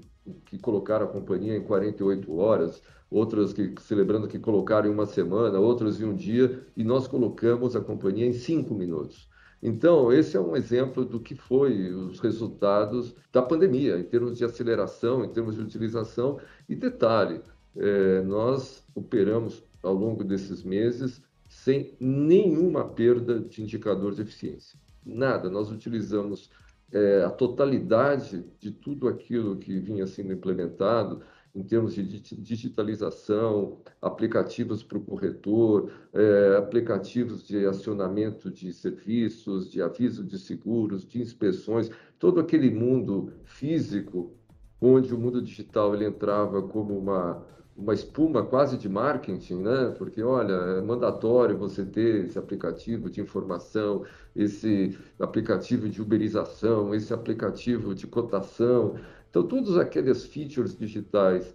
que 0.46 0.58
colocaram 0.58 1.06
a 1.06 1.08
companhia 1.08 1.56
em 1.56 1.62
48 1.62 2.36
horas, 2.36 2.82
outras 3.08 3.52
que 3.52 3.72
celebrando 3.82 4.26
que 4.26 4.40
colocaram 4.40 4.88
em 4.88 4.92
uma 4.92 5.06
semana, 5.06 5.60
outras 5.60 6.00
em 6.00 6.04
um 6.04 6.14
dia, 6.16 6.60
e 6.76 6.82
nós 6.82 7.06
colocamos 7.06 7.76
a 7.76 7.80
companhia 7.80 8.26
em 8.26 8.32
cinco 8.32 8.74
minutos. 8.74 9.28
Então, 9.62 10.12
esse 10.12 10.36
é 10.36 10.40
um 10.40 10.54
exemplo 10.54 11.04
do 11.04 11.18
que 11.18 11.34
foi 11.34 11.92
os 11.92 12.20
resultados 12.20 13.14
da 13.32 13.42
pandemia, 13.42 13.98
em 13.98 14.04
termos 14.04 14.38
de 14.38 14.44
aceleração, 14.44 15.24
em 15.24 15.28
termos 15.28 15.56
de 15.56 15.62
utilização. 15.62 16.38
E 16.68 16.76
detalhe, 16.76 17.40
é, 17.76 18.22
nós 18.22 18.84
operamos 18.94 19.64
ao 19.82 19.94
longo 19.94 20.22
desses 20.22 20.62
meses 20.62 21.22
sem 21.48 21.96
nenhuma 21.98 22.84
perda 22.84 23.40
de 23.40 23.62
indicador 23.62 24.14
de 24.14 24.22
eficiência. 24.22 24.78
Nada, 25.04 25.48
nós 25.50 25.70
utilizamos 25.72 26.50
é, 26.92 27.22
a 27.24 27.30
totalidade 27.30 28.44
de 28.60 28.70
tudo 28.70 29.08
aquilo 29.08 29.56
que 29.56 29.78
vinha 29.78 30.06
sendo 30.06 30.32
implementado 30.32 31.22
em 31.54 31.62
termos 31.62 31.94
de 31.94 32.02
digitalização, 32.02 33.78
aplicativos 34.00 34.82
para 34.82 34.98
o 34.98 35.00
corretor, 35.00 35.90
é, 36.12 36.56
aplicativos 36.56 37.46
de 37.46 37.66
acionamento 37.66 38.50
de 38.50 38.72
serviços, 38.72 39.70
de 39.70 39.82
aviso 39.82 40.24
de 40.24 40.38
seguros, 40.38 41.06
de 41.06 41.20
inspeções, 41.20 41.90
todo 42.18 42.40
aquele 42.40 42.70
mundo 42.70 43.32
físico, 43.44 44.32
onde 44.80 45.12
o 45.14 45.18
mundo 45.18 45.42
digital 45.42 45.94
ele 45.94 46.04
entrava 46.04 46.62
como 46.62 46.96
uma, 46.96 47.44
uma 47.76 47.94
espuma 47.94 48.44
quase 48.44 48.76
de 48.76 48.88
marketing, 48.88 49.62
né? 49.62 49.94
Porque, 49.96 50.20
olha, 50.22 50.52
é 50.52 50.80
mandatório 50.80 51.56
você 51.56 51.84
ter 51.84 52.24
esse 52.24 52.38
aplicativo 52.38 53.08
de 53.08 53.20
informação, 53.20 54.04
esse 54.34 54.98
aplicativo 55.18 55.88
de 55.88 56.02
uberização, 56.02 56.92
esse 56.94 57.14
aplicativo 57.14 57.94
de 57.94 58.06
cotação. 58.06 58.96
Então, 59.38 59.46
todos 59.46 59.78
aqueles 59.78 60.24
features 60.24 60.76
digitais 60.76 61.54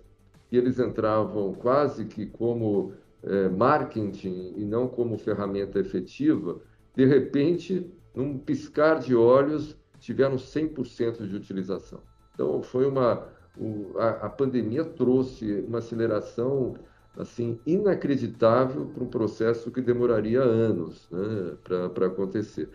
que 0.50 0.56
eles 0.56 0.80
entravam 0.80 1.54
quase 1.54 2.06
que 2.06 2.26
como 2.26 2.94
é, 3.22 3.50
marketing 3.50 4.54
e 4.56 4.64
não 4.64 4.88
como 4.88 5.18
ferramenta 5.18 5.80
efetiva, 5.80 6.62
de 6.96 7.06
repente, 7.06 7.92
num 8.16 8.38
piscar 8.38 9.00
de 9.00 9.14
olhos, 9.14 9.76
tiveram 10.00 10.38
100% 10.38 11.28
de 11.28 11.36
utilização. 11.36 12.00
Então, 12.34 12.62
foi 12.64 12.88
uma. 12.88 13.28
O, 13.58 13.98
a, 13.98 14.28
a 14.28 14.30
pandemia 14.30 14.86
trouxe 14.86 15.66
uma 15.68 15.80
aceleração 15.80 16.76
assim 17.18 17.60
inacreditável 17.66 18.86
para 18.86 19.04
um 19.04 19.08
processo 19.08 19.70
que 19.72 19.82
demoraria 19.82 20.42
anos 20.42 21.08
né, 21.12 21.58
para 21.64 22.08
acontecer. 22.08 22.70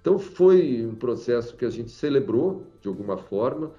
Então 0.00 0.18
foi 0.18 0.86
um 0.86 0.94
processo 0.94 1.54
que 1.56 1.64
a 1.64 1.70
gente 1.70 1.90
celebrou 1.90 2.66
de 2.80 2.88
alguma 2.88 3.18
forma, 3.18 3.70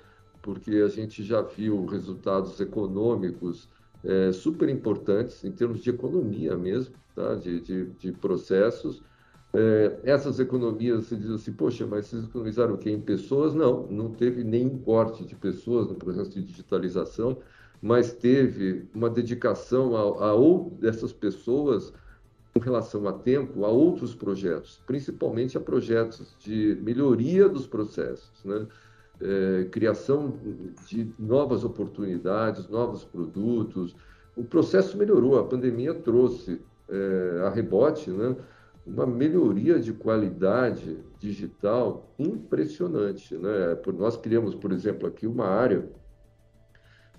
porque 0.44 0.72
a 0.72 0.90
gente 0.90 1.24
já 1.24 1.42
viu 1.42 1.86
resultados 1.86 2.60
econômicos 2.60 3.70
é, 4.04 4.32
super 4.34 4.68
importantes 4.68 5.44
em 5.46 5.52
termos 5.52 5.82
de 5.82 5.90
economia 5.90 6.56
mesmo, 6.58 6.94
tá? 7.16 7.34
de, 7.36 7.62
de, 7.62 7.86
de 7.86 8.12
processos. 8.12 9.02
É, 9.54 10.00
essas 10.04 10.40
economias, 10.40 11.06
você 11.06 11.16
diz 11.16 11.30
assim, 11.32 11.54
poxa, 11.54 11.88
mas 11.88 12.08
vocês 12.08 12.26
economizaram 12.26 12.76
o 12.76 12.78
quê? 12.78 12.92
Em 12.92 13.00
pessoas? 13.00 13.56
Não, 13.56 13.88
não 13.88 14.12
teve 14.12 14.44
nenhum 14.44 14.78
corte 14.80 15.26
de 15.26 15.36
pessoas 15.36 15.88
no 15.88 15.96
processo 15.96 16.32
de 16.32 16.44
digitalização, 16.44 17.38
mas 17.82 18.12
teve 18.12 18.86
uma 18.94 19.10
dedicação 19.10 19.96
a, 19.96 20.28
a 20.28 20.34
ou 20.34 20.72
dessas 20.72 21.14
pessoas 21.14 21.94
com 22.54 22.60
relação 22.60 23.08
a 23.08 23.14
tempo 23.14 23.64
a 23.64 23.70
outros 23.70 24.14
projetos, 24.14 24.82
principalmente 24.86 25.58
a 25.58 25.62
projetos 25.62 26.36
de 26.40 26.78
melhoria 26.82 27.48
dos 27.48 27.66
processos, 27.66 28.44
né? 28.44 28.68
É, 29.24 29.64
criação 29.66 30.34
de 30.86 31.14
novas 31.18 31.64
oportunidades, 31.64 32.68
novos 32.68 33.06
produtos. 33.06 33.96
O 34.36 34.44
processo 34.44 34.98
melhorou, 34.98 35.40
a 35.40 35.44
pandemia 35.44 35.94
trouxe 35.94 36.62
é, 36.90 37.44
a 37.46 37.50
rebote, 37.50 38.12
né? 38.12 38.36
uma 38.86 39.08
melhoria 39.08 39.80
de 39.80 39.94
qualidade 39.94 40.98
digital 41.20 42.14
impressionante. 42.20 43.36
Né? 43.38 43.78
Nós 43.98 44.18
criamos, 44.18 44.54
por 44.54 44.72
exemplo, 44.74 45.08
aqui 45.08 45.26
uma 45.26 45.46
área 45.46 45.88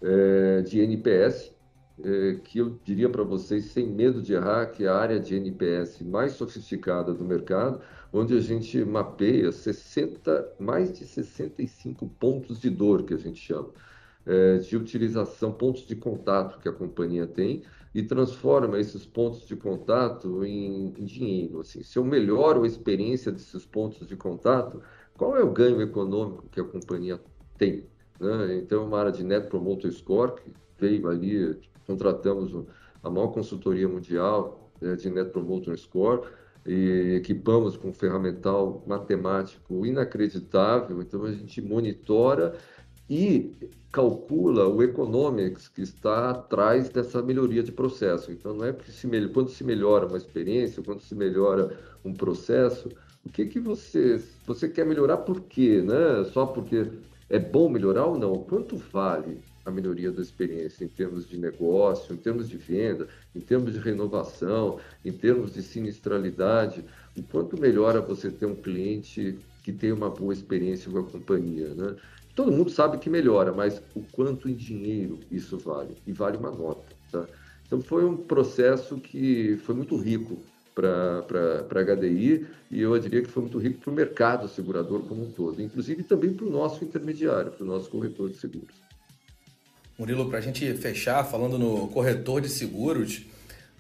é, 0.03 0.61
de 0.61 0.81
NPS, 0.81 1.54
é, 2.03 2.41
que 2.43 2.59
eu 2.59 2.79
diria 2.85 3.09
para 3.09 3.23
vocês, 3.23 3.67
sem 3.67 3.87
medo 3.89 4.21
de 4.21 4.33
errar, 4.33 4.67
que 4.67 4.85
é 4.85 4.89
a 4.89 4.97
área 4.97 5.21
de 5.21 5.37
NPS 5.37 6.03
mais 6.03 6.33
sofisticada 6.33 7.13
do 7.13 7.25
mercado, 7.25 7.81
onde 8.13 8.37
a 8.37 8.41
gente 8.41 8.85
mapeia 8.85 9.53
60, 9.53 10.55
mais 10.59 10.97
de 10.99 11.05
65 11.05 12.09
pontos 12.19 12.61
de 12.61 12.71
dor, 12.71 13.05
que 13.05 13.15
a 13.15 13.19
gente 13.19 13.41
chama, 13.41 13.71
é, 14.27 14.59
de 14.59 14.77
utilização, 14.77 15.53
pontos 15.53 15.87
de 15.87 15.95
contato 15.95 16.59
que 16.59 16.69
a 16.69 16.73
companhia 16.73 17.27
tem, 17.27 17.63
e 17.95 18.03
transforma 18.03 18.79
esses 18.79 19.07
pontos 19.07 19.47
de 19.47 19.55
contato 19.55 20.45
em, 20.45 20.93
em 20.99 21.05
dinheiro. 21.05 21.61
Assim, 21.61 21.83
se 21.83 21.97
eu 21.97 22.05
melhoro 22.05 22.65
a 22.65 22.67
experiência 22.67 23.31
desses 23.31 23.65
pontos 23.65 24.07
de 24.09 24.17
contato, 24.17 24.83
qual 25.17 25.37
é 25.37 25.43
o 25.45 25.53
ganho 25.53 25.81
econômico 25.81 26.49
que 26.51 26.61
a 26.61 26.65
companhia 26.65 27.21
tem? 27.57 27.85
Né? 28.19 28.57
Então, 28.57 28.85
uma 28.87 28.99
área 28.99 29.13
de 29.13 29.23
Net 29.23 29.49
Promoter 29.49 29.93
Score, 29.93 30.35
que 30.35 30.53
veio 30.77 31.09
ali 31.09 31.57
contratamos 31.87 32.67
a 33.03 33.11
maior 33.11 33.29
consultoria 33.29 33.89
mundial 33.89 34.71
né, 34.81 34.97
de 34.97 35.11
Net 35.11 35.31
Promoter 35.31 35.77
Score 35.77 36.23
e 36.67 37.17
equipamos 37.17 37.77
com 37.77 37.89
um 37.89 37.93
ferramental 37.93 38.83
matemático 38.87 39.85
inacreditável. 39.85 41.03
Então 41.03 41.25
a 41.25 41.33
gente 41.33 41.61
monitora 41.61 42.57
e 43.09 43.53
calcula 43.93 44.67
o 44.67 44.83
economics 44.83 45.69
que 45.69 45.83
está 45.83 46.31
atrás 46.31 46.89
dessa 46.89 47.23
melhoria 47.23 47.63
de 47.63 47.71
processo. 47.71 48.33
Então 48.33 48.55
não 48.55 48.65
é 48.65 48.73
porque 48.73 48.91
se 48.91 49.07
quando 49.29 49.51
se 49.51 49.63
melhora 49.63 50.07
uma 50.07 50.17
experiência, 50.17 50.83
quando 50.83 51.01
se 51.01 51.15
melhora 51.15 51.79
um 52.05 52.15
processo, 52.15 52.89
o 53.25 53.31
que 53.31 53.47
que 53.47 53.61
você 53.61 54.23
você 54.47 54.69
quer 54.69 54.87
melhorar 54.87 55.19
por 55.19 55.43
quê, 55.43 55.83
né? 55.83 56.25
Só 56.33 56.47
porque 56.47 56.91
é 57.29 57.39
bom 57.39 57.69
melhorar 57.69 58.07
ou 58.07 58.19
não? 58.19 58.43
Quanto 58.45 58.77
vale? 58.77 59.41
A 59.65 59.71
melhoria 59.71 60.11
da 60.11 60.21
experiência 60.21 60.85
em 60.85 60.89
termos 60.89 61.29
de 61.29 61.39
negócio, 61.39 62.15
em 62.15 62.19
termos 62.19 62.49
de 62.49 62.57
venda, 62.57 63.09
em 63.35 63.41
termos 63.41 63.73
de 63.73 63.79
renovação, 63.79 64.79
em 65.05 65.13
termos 65.13 65.55
de 65.55 65.63
sinistralidade. 65.63 66.85
O 67.17 67.23
quanto 67.23 67.59
melhora 67.59 68.01
você 68.01 68.31
ter 68.31 68.47
um 68.47 68.57
cliente 68.57 69.39
que 69.63 69.73
tem 69.73 69.93
uma 69.93 70.11
boa 70.11 70.33
experiência 70.33 70.91
com 70.91 70.99
a 70.99 71.05
companhia, 71.05 71.75
né? 71.75 71.97
Todo 72.35 72.53
mundo 72.53 72.69
sabe 72.71 72.99
que 72.99 73.09
melhora, 73.09 73.53
mas 73.53 73.81
o 73.95 74.03
quanto 74.13 74.49
em 74.49 74.55
dinheiro 74.55 75.21
isso 75.31 75.57
vale? 75.57 75.97
E 76.07 76.13
vale 76.13 76.37
uma 76.37 76.51
nota, 76.51 76.93
tá? 77.11 77.27
Então 77.67 77.81
foi 77.81 78.05
um 78.05 78.17
processo 78.17 78.97
que 78.99 79.57
foi 79.59 79.75
muito 79.75 79.97
rico 79.97 80.43
para 80.75 81.25
a 81.71 81.97
HDI 81.97 82.47
e 82.71 82.81
eu 82.81 82.99
diria 82.99 83.23
que 83.23 83.31
foi 83.31 83.45
muito 83.45 83.59
rico 83.59 83.81
para 83.81 83.91
o 83.91 83.95
mercado 83.95 84.49
segurador 84.49 85.03
como 85.03 85.23
um 85.23 85.31
todo, 85.31 85.63
inclusive 85.63 86.03
também 86.03 86.35
para 86.35 86.47
o 86.47 86.51
nosso 86.51 86.85
intermediário, 86.85 87.53
para 87.53 87.63
o 87.63 87.67
nosso 87.67 87.89
corretor 87.89 88.29
de 88.29 88.37
seguros. 88.37 88.84
Murilo, 89.99 90.29
para 90.29 90.39
a 90.39 90.43
gente 90.43 90.75
fechar 90.75 91.25
falando 91.25 91.59
no 91.59 91.89
corretor 91.89 92.41
de 92.41 92.49
seguros, 92.49 93.23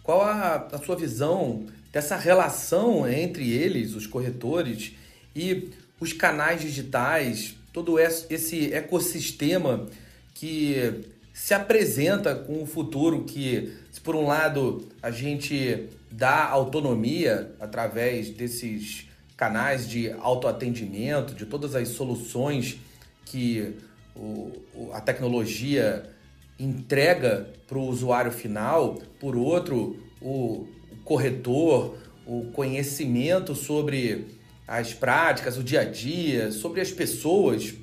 qual 0.03 0.23
a, 0.23 0.69
a 0.73 0.79
sua 0.79 0.95
visão 0.95 1.67
dessa 1.93 2.17
relação 2.17 3.09
entre 3.09 3.51
eles, 3.51 3.95
os 3.95 4.07
corretores, 4.07 4.93
e 5.35 5.71
os 5.99 6.13
canais 6.13 6.61
digitais, 6.61 7.57
todo 7.73 7.99
esse 7.99 8.73
ecossistema 8.73 9.87
que 10.35 11.05
se 11.33 11.53
apresenta 11.53 12.35
com 12.35 12.63
o 12.63 12.67
futuro 12.67 13.25
que, 13.25 13.73
se 13.91 14.01
por 14.01 14.15
um 14.15 14.27
lado 14.27 14.87
a 15.03 15.11
gente 15.11 15.89
dá 16.11 16.45
autonomia 16.49 17.53
através 17.59 18.31
desses 18.31 19.09
canais 19.37 19.89
de 19.89 20.13
autoatendimento, 20.13 21.35
de 21.35 21.45
todas 21.45 21.75
as 21.75 21.89
soluções 21.89 22.79
que 23.25 23.75
o, 24.17 24.91
a 24.93 25.01
tecnologia 25.01 26.09
entrega 26.59 27.49
para 27.67 27.79
o 27.79 27.87
usuário 27.89 28.31
final, 28.31 29.01
por 29.19 29.37
outro, 29.37 29.99
o, 30.21 30.67
o 30.91 30.97
corretor, 31.05 31.97
o 32.27 32.51
conhecimento 32.53 33.55
sobre 33.55 34.27
as 34.67 34.95
práticas, 34.95 35.59
o 35.59 35.63
dia 35.63 35.81
a 35.81 35.85
dia, 35.85 36.51
sobre 36.51 36.81
as 36.81 36.91
pessoas, 36.91 37.75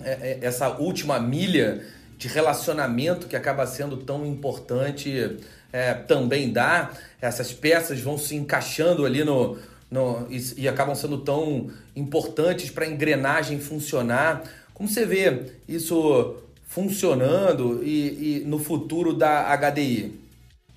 é, 0.00 0.10
é, 0.10 0.38
essa 0.42 0.68
última 0.68 1.20
milha 1.20 1.84
de 2.16 2.28
relacionamento 2.28 3.26
que 3.26 3.36
acaba 3.36 3.66
sendo 3.66 3.96
tão 3.98 4.26
importante 4.26 5.38
é, 5.72 5.94
também 5.94 6.52
dá. 6.52 6.90
Essas 7.20 7.52
peças 7.52 8.00
vão 8.00 8.18
se 8.18 8.34
encaixando 8.34 9.06
ali 9.06 9.24
no, 9.24 9.58
no 9.90 10.26
e, 10.30 10.62
e 10.62 10.68
acabam 10.68 10.94
sendo 10.94 11.18
tão 11.18 11.70
importantes 11.94 12.70
para 12.70 12.84
a 12.84 12.88
engrenagem 12.88 13.60
funcionar. 13.60 14.42
Como 14.80 14.88
você 14.88 15.04
vê 15.04 15.52
isso 15.68 16.36
funcionando 16.64 17.84
e, 17.84 18.38
e 18.38 18.44
no 18.46 18.58
futuro 18.58 19.12
da 19.12 19.54
HDI? 19.54 20.18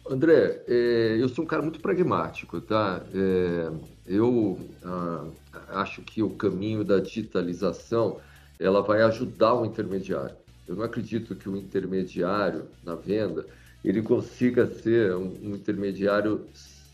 André, 0.06 0.62
é, 0.68 1.16
eu 1.18 1.30
sou 1.30 1.46
um 1.46 1.48
cara 1.48 1.62
muito 1.62 1.80
pragmático, 1.80 2.60
tá? 2.60 3.02
É, 3.16 3.72
eu 4.06 4.60
ah, 4.84 5.24
acho 5.70 6.02
que 6.02 6.22
o 6.22 6.32
caminho 6.32 6.84
da 6.84 7.00
digitalização 7.00 8.18
ela 8.60 8.82
vai 8.82 9.04
ajudar 9.04 9.54
o 9.54 9.66
intermediário. 9.66 10.36
Eu 10.68 10.76
não 10.76 10.84
acredito 10.84 11.34
que 11.34 11.48
o 11.48 11.56
intermediário 11.56 12.66
na 12.84 12.96
venda 12.96 13.46
ele 13.86 14.02
consiga 14.02 14.68
ser 14.68 15.16
um, 15.16 15.34
um 15.42 15.56
intermediário 15.56 16.46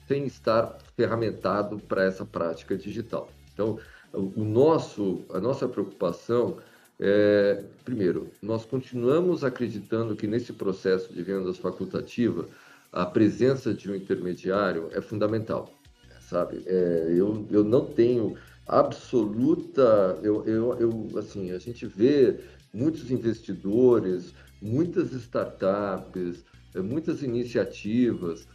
sem 0.08 0.28
estar 0.28 0.78
ferramentado 0.96 1.80
para 1.80 2.04
essa 2.04 2.24
prática 2.24 2.78
digital. 2.78 3.32
Então, 3.52 3.80
o 4.14 4.44
nosso, 4.44 5.22
a 5.34 5.40
nossa 5.40 5.68
preocupação 5.68 6.58
é, 7.00 7.64
primeiro, 7.86 8.30
nós 8.42 8.66
continuamos 8.66 9.44
acreditando 9.44 10.16
que 10.16 10.28
nesse 10.28 10.52
processo 10.54 11.14
de 11.14 11.24
vendas 11.24 11.58
facultativa, 11.58 12.46
a 12.92 13.06
presença 13.06 13.74
de 13.74 13.90
um 13.90 13.96
intermediário 13.96 14.90
é 14.92 15.00
fundamental, 15.00 15.72
sabe? 16.20 16.62
É, 16.66 17.14
eu, 17.16 17.48
eu 17.50 17.64
não 17.64 17.86
tenho 17.86 18.36
absoluta. 18.68 20.20
Eu, 20.22 20.46
eu, 20.46 20.80
eu, 20.80 21.20
assim, 21.20 21.52
a 21.52 21.58
gente 21.58 21.86
vê 21.86 22.40
muitos 22.74 23.10
investidores, 23.10 24.34
muitas 24.62 25.12
startups, 25.14 26.44
eh, 26.76 26.82
muitas 26.82 27.24
iniciativas 27.24 28.48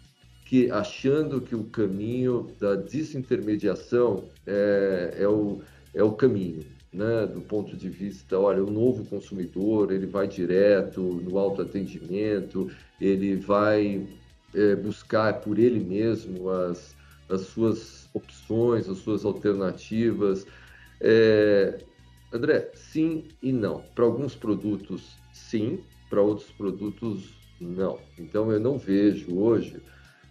que 0.45 0.71
achando 0.71 1.41
que 1.41 1.55
o 1.55 1.65
caminho 1.65 2.55
da 2.61 2.75
desintermediação 2.75 4.29
é, 4.47 5.17
é, 5.21 5.29
o, 5.29 5.63
é 5.95 6.03
o 6.03 6.13
caminho, 6.13 6.65
né? 6.95 7.27
do 7.27 7.41
ponto 7.41 7.77
de 7.77 7.91
vista, 7.91 8.39
olha, 8.39 8.63
o 8.63 8.71
novo 8.71 9.05
consumidor, 9.05 9.91
ele 9.93 10.07
vai 10.07 10.29
direto 10.29 11.01
no 11.01 11.37
autoatendimento, 11.37 12.71
ele 13.01 13.35
vai 13.35 14.07
é, 14.55 14.77
buscar 14.77 15.41
por 15.41 15.59
ele 15.59 15.81
mesmo 15.81 16.49
as, 16.49 16.97
as 17.29 17.41
suas 17.43 18.09
opções, 18.15 18.89
as 18.89 18.99
suas 18.99 19.25
alternativas. 19.25 20.47
É, 21.01 21.79
André, 22.33 22.71
sim 22.75 23.25
e 23.43 23.53
não. 23.53 23.83
Para 23.95 24.05
alguns 24.05 24.37
produtos, 24.37 25.17
sim, 25.33 25.81
para 26.09 26.23
outros 26.23 26.51
produtos, 26.53 27.35
não. 27.61 27.99
Então, 28.17 28.53
eu 28.53 28.61
não 28.61 28.79
vejo 28.79 29.37
hoje 29.37 29.83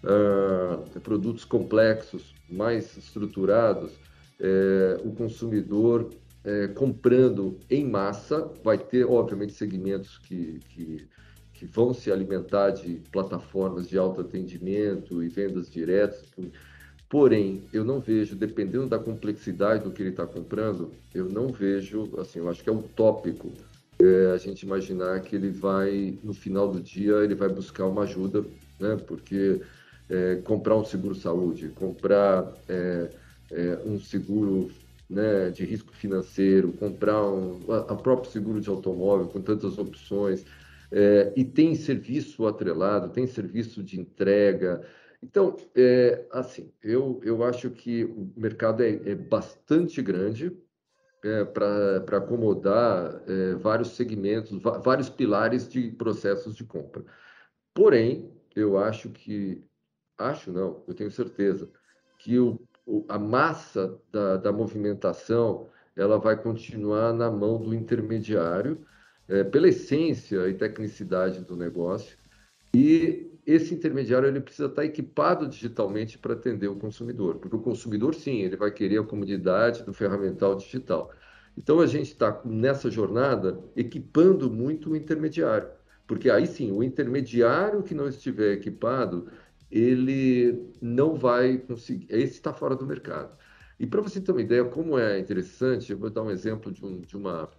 uh, 0.03 0.99
produtos 1.01 1.43
complexos, 1.43 2.33
mais 2.49 2.95
estruturados, 2.97 3.91
é, 4.39 4.99
o 5.03 5.11
consumidor 5.11 6.09
é, 6.43 6.67
comprando 6.67 7.57
em 7.69 7.85
massa, 7.87 8.49
vai 8.63 8.77
ter, 8.77 9.05
obviamente, 9.05 9.53
segmentos 9.53 10.17
que, 10.17 10.59
que, 10.69 11.07
que, 11.53 11.65
vão 11.65 11.93
se 11.93 12.11
alimentar 12.11 12.71
de 12.71 13.01
plataformas 13.11 13.87
de 13.87 13.97
autoatendimento 13.97 15.23
e 15.23 15.29
vendas 15.29 15.69
diretas. 15.69 16.25
Porém, 17.09 17.63
eu 17.71 17.85
não 17.85 17.99
vejo, 17.99 18.35
dependendo 18.35 18.87
da 18.87 18.99
complexidade 18.99 19.83
do 19.83 19.91
que 19.91 20.01
ele 20.01 20.09
está 20.09 20.25
comprando, 20.25 20.91
eu 21.13 21.29
não 21.29 21.47
vejo, 21.47 22.09
assim, 22.17 22.39
eu 22.39 22.49
acho 22.49 22.63
que 22.63 22.69
é 22.69 22.73
utópico 22.73 23.51
é, 23.99 24.31
a 24.33 24.37
gente 24.37 24.63
imaginar 24.63 25.21
que 25.21 25.35
ele 25.35 25.49
vai, 25.49 26.17
no 26.23 26.33
final 26.33 26.67
do 26.67 26.81
dia, 26.81 27.17
ele 27.17 27.35
vai 27.35 27.49
buscar 27.49 27.85
uma 27.85 28.03
ajuda, 28.03 28.43
né? 28.79 28.97
Porque 29.07 29.61
é, 30.09 30.35
comprar 30.43 30.75
um 30.75 30.83
seguro 30.83 31.15
saúde, 31.15 31.69
comprar 31.69 32.51
é, 32.67 33.09
é, 33.51 33.79
um 33.85 33.99
seguro 33.99 34.69
né, 35.09 35.49
de 35.49 35.65
risco 35.65 35.93
financeiro, 35.93 36.73
comprar 36.73 37.23
um, 37.23 37.59
a, 37.71 37.93
a 37.93 37.95
próprio 37.95 38.31
seguro 38.31 38.61
de 38.61 38.69
automóvel 38.69 39.27
com 39.27 39.41
tantas 39.41 39.77
opções, 39.77 40.45
é, 40.91 41.33
e 41.35 41.43
tem 41.43 41.75
serviço 41.75 42.45
atrelado, 42.45 43.09
tem 43.09 43.25
serviço 43.25 43.83
de 43.83 43.99
entrega. 43.99 44.85
Então, 45.21 45.55
é, 45.75 46.25
assim, 46.31 46.71
eu, 46.83 47.19
eu 47.23 47.43
acho 47.43 47.69
que 47.71 48.03
o 48.03 48.31
mercado 48.35 48.83
é, 48.83 48.89
é 49.05 49.15
bastante 49.15 50.01
grande 50.01 50.55
é, 51.23 51.45
para 51.45 52.17
acomodar 52.17 53.23
é, 53.27 53.55
vários 53.55 53.89
segmentos, 53.89 54.61
vários 54.83 55.09
pilares 55.09 55.67
de 55.67 55.91
processos 55.91 56.55
de 56.55 56.63
compra. 56.63 57.03
Porém, 57.73 58.31
eu 58.55 58.77
acho 58.77 59.09
que 59.09 59.63
acho 60.17 60.51
não, 60.51 60.83
eu 60.87 60.93
tenho 60.93 61.09
certeza, 61.09 61.69
que 62.19 62.37
o, 62.37 62.51
o, 62.51 62.67
a 63.07 63.17
massa 63.17 63.97
da, 64.11 64.37
da, 64.37 64.51
movimentação 64.51 65.69
ela 65.95 66.17
vai 66.17 66.35
continuar 66.41 67.13
na 67.13 67.29
mão 67.31 67.61
do 67.61 67.73
intermediário, 67.73 68.79
é, 69.27 69.43
pela 69.43 69.69
essência 69.69 70.47
e 70.49 70.53
tecnicidade 70.53 71.41
do 71.41 71.55
negócio, 71.55 72.17
e 72.75 73.31
esse 73.45 73.73
intermediário 73.73 74.27
ele 74.27 74.41
precisa 74.41 74.67
estar 74.67 74.85
equipado 74.85 75.47
digitalmente 75.47 76.17
para 76.17 76.33
atender 76.33 76.67
o 76.67 76.75
consumidor, 76.75 77.35
porque 77.35 77.55
o 77.55 77.61
consumidor, 77.61 78.15
sim, 78.15 78.41
ele 78.41 78.55
vai 78.55 78.71
querer 78.71 78.99
a 78.99 79.03
comunidade 79.03 79.83
do 79.83 79.93
ferramental 79.93 80.55
digital. 80.55 81.11
Então, 81.57 81.79
a 81.79 81.85
gente 81.85 82.07
está 82.07 82.41
nessa 82.43 82.89
jornada 82.89 83.59
equipando 83.75 84.49
muito 84.49 84.91
o 84.91 84.95
intermediário, 84.95 85.69
porque 86.07 86.29
aí 86.29 86.47
sim, 86.47 86.71
o 86.71 86.81
intermediário 86.81 87.83
que 87.83 87.93
não 87.93 88.07
estiver 88.07 88.53
equipado, 88.53 89.27
ele 89.73 90.71
não 90.79 91.15
vai 91.15 91.57
conseguir. 91.57 92.05
Esse 92.07 92.35
está 92.35 92.53
fora 92.53 92.75
do 92.75 92.85
mercado. 92.85 93.35
E 93.79 93.87
para 93.87 94.01
você 94.01 94.21
ter 94.21 94.31
uma 94.31 94.41
ideia 94.41 94.63
como 94.63 94.99
é 94.99 95.17
interessante, 95.19 95.91
eu 95.91 95.97
vou 95.97 96.11
dar 96.11 96.21
um 96.21 96.29
exemplo 96.29 96.71
de, 96.71 96.85
um, 96.85 97.01
de, 97.01 97.17
uma, 97.17 97.49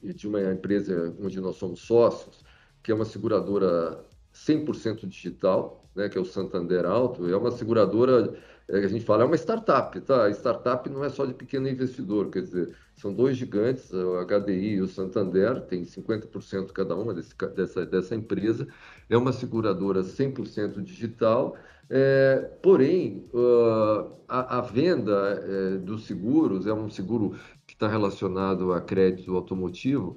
de 0.00 0.28
uma 0.28 0.40
empresa 0.52 1.12
onde 1.20 1.40
nós 1.40 1.56
somos 1.56 1.80
sócios, 1.80 2.44
que 2.80 2.92
é 2.92 2.94
uma 2.94 3.04
seguradora 3.04 4.04
100% 4.32 5.04
digital, 5.08 5.84
né, 5.96 6.08
que 6.08 6.16
é 6.16 6.20
o 6.20 6.24
Santander 6.24 6.86
Alto, 6.86 7.28
é 7.28 7.36
uma 7.36 7.50
seguradora 7.50 8.32
a 8.72 8.88
gente 8.88 9.04
fala, 9.04 9.24
é 9.24 9.26
uma 9.26 9.36
startup, 9.36 10.00
tá? 10.00 10.30
Startup 10.30 10.88
não 10.88 11.04
é 11.04 11.08
só 11.08 11.26
de 11.26 11.34
pequeno 11.34 11.68
investidor, 11.68 12.30
quer 12.30 12.42
dizer, 12.42 12.74
são 12.94 13.12
dois 13.12 13.36
gigantes, 13.36 13.92
o 13.92 14.24
HDI 14.24 14.74
e 14.74 14.80
o 14.80 14.86
Santander, 14.86 15.62
tem 15.62 15.82
50% 15.82 16.72
cada 16.72 16.94
uma 16.94 17.12
desse, 17.12 17.34
dessa, 17.56 17.84
dessa 17.84 18.14
empresa, 18.14 18.68
é 19.08 19.16
uma 19.16 19.32
seguradora 19.32 20.02
100% 20.02 20.80
digital, 20.82 21.56
é, 21.88 22.48
porém, 22.62 23.28
uh, 23.34 24.12
a, 24.28 24.58
a, 24.58 24.60
venda 24.60 25.42
é, 25.44 25.78
dos 25.78 26.06
seguros 26.06 26.66
é 26.66 26.72
um 26.72 26.88
seguro 26.88 27.34
que 27.66 27.74
está 27.74 27.88
relacionado 27.88 28.72
a 28.72 28.80
crédito 28.80 29.34
automotivo, 29.34 30.16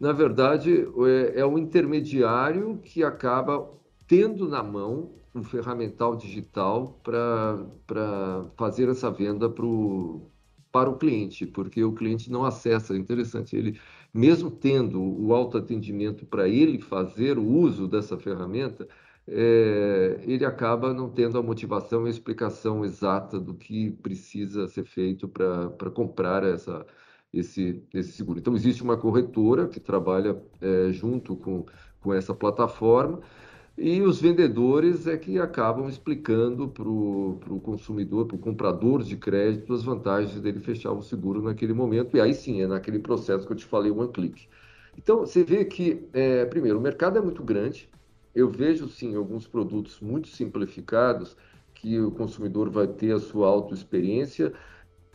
na 0.00 0.10
verdade, 0.10 0.88
é, 1.34 1.40
é 1.40 1.46
um 1.46 1.58
intermediário 1.58 2.78
que 2.82 3.04
acaba 3.04 3.70
tendo 4.08 4.48
na 4.48 4.62
mão 4.62 5.12
um 5.34 5.42
ferramental 5.42 6.14
digital 6.16 7.00
para 7.02 8.44
fazer 8.56 8.88
essa 8.88 9.10
venda 9.10 9.48
pro, 9.48 10.30
para 10.70 10.90
o 10.90 10.96
cliente, 10.96 11.46
porque 11.46 11.82
o 11.84 11.92
cliente 11.92 12.30
não 12.30 12.44
acessa. 12.44 12.94
É 12.94 12.98
interessante, 12.98 13.56
ele, 13.56 13.78
mesmo 14.12 14.50
tendo 14.50 15.00
o 15.00 15.34
autoatendimento 15.34 16.26
para 16.26 16.48
ele 16.48 16.80
fazer 16.80 17.38
o 17.38 17.44
uso 17.46 17.88
dessa 17.88 18.18
ferramenta, 18.18 18.88
é, 19.26 20.20
ele 20.26 20.44
acaba 20.44 20.92
não 20.92 21.08
tendo 21.08 21.38
a 21.38 21.42
motivação 21.42 22.04
e 22.04 22.08
a 22.08 22.10
explicação 22.10 22.84
exata 22.84 23.38
do 23.38 23.54
que 23.54 23.90
precisa 24.02 24.66
ser 24.68 24.84
feito 24.84 25.28
para 25.28 25.90
comprar 25.90 26.42
essa, 26.42 26.84
esse, 27.32 27.82
esse 27.94 28.12
seguro. 28.12 28.38
Então, 28.38 28.54
existe 28.54 28.82
uma 28.82 28.96
corretora 28.96 29.68
que 29.68 29.80
trabalha 29.80 30.42
é, 30.60 30.90
junto 30.92 31.36
com, 31.36 31.64
com 32.00 32.12
essa 32.12 32.34
plataforma 32.34 33.20
e 33.76 34.02
os 34.02 34.20
vendedores 34.20 35.06
é 35.06 35.16
que 35.16 35.38
acabam 35.38 35.88
explicando 35.88 36.68
para 36.68 36.88
o 36.88 37.60
consumidor, 37.62 38.26
para 38.26 38.36
o 38.36 38.38
comprador 38.38 39.02
de 39.02 39.16
crédito, 39.16 39.72
as 39.72 39.82
vantagens 39.82 40.40
dele 40.40 40.60
fechar 40.60 40.92
o 40.92 41.02
seguro 41.02 41.42
naquele 41.42 41.72
momento. 41.72 42.16
E 42.16 42.20
aí 42.20 42.34
sim, 42.34 42.60
é 42.60 42.66
naquele 42.66 42.98
processo 42.98 43.46
que 43.46 43.52
eu 43.52 43.56
te 43.56 43.64
falei, 43.64 43.90
one 43.90 44.12
click. 44.12 44.46
Então, 44.96 45.20
você 45.20 45.42
vê 45.42 45.64
que, 45.64 46.06
é, 46.12 46.44
primeiro, 46.44 46.78
o 46.78 46.82
mercado 46.82 47.18
é 47.18 47.22
muito 47.22 47.42
grande. 47.42 47.88
Eu 48.34 48.50
vejo, 48.50 48.88
sim, 48.88 49.16
alguns 49.16 49.46
produtos 49.46 50.00
muito 50.00 50.28
simplificados 50.28 51.36
que 51.74 51.98
o 51.98 52.10
consumidor 52.10 52.70
vai 52.70 52.86
ter 52.86 53.12
a 53.12 53.18
sua 53.18 53.48
autoexperiência. 53.48 54.52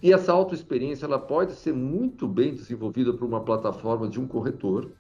E 0.02 0.12
essa 0.12 0.32
autoexperiência 0.32 1.06
ela 1.06 1.20
pode 1.20 1.54
ser 1.54 1.74
muito 1.74 2.28
bem 2.28 2.54
desenvolvida 2.54 3.14
por 3.14 3.26
uma 3.26 3.44
plataforma 3.44 4.08
de 4.08 4.20
um 4.20 4.28
corretor, 4.28 4.92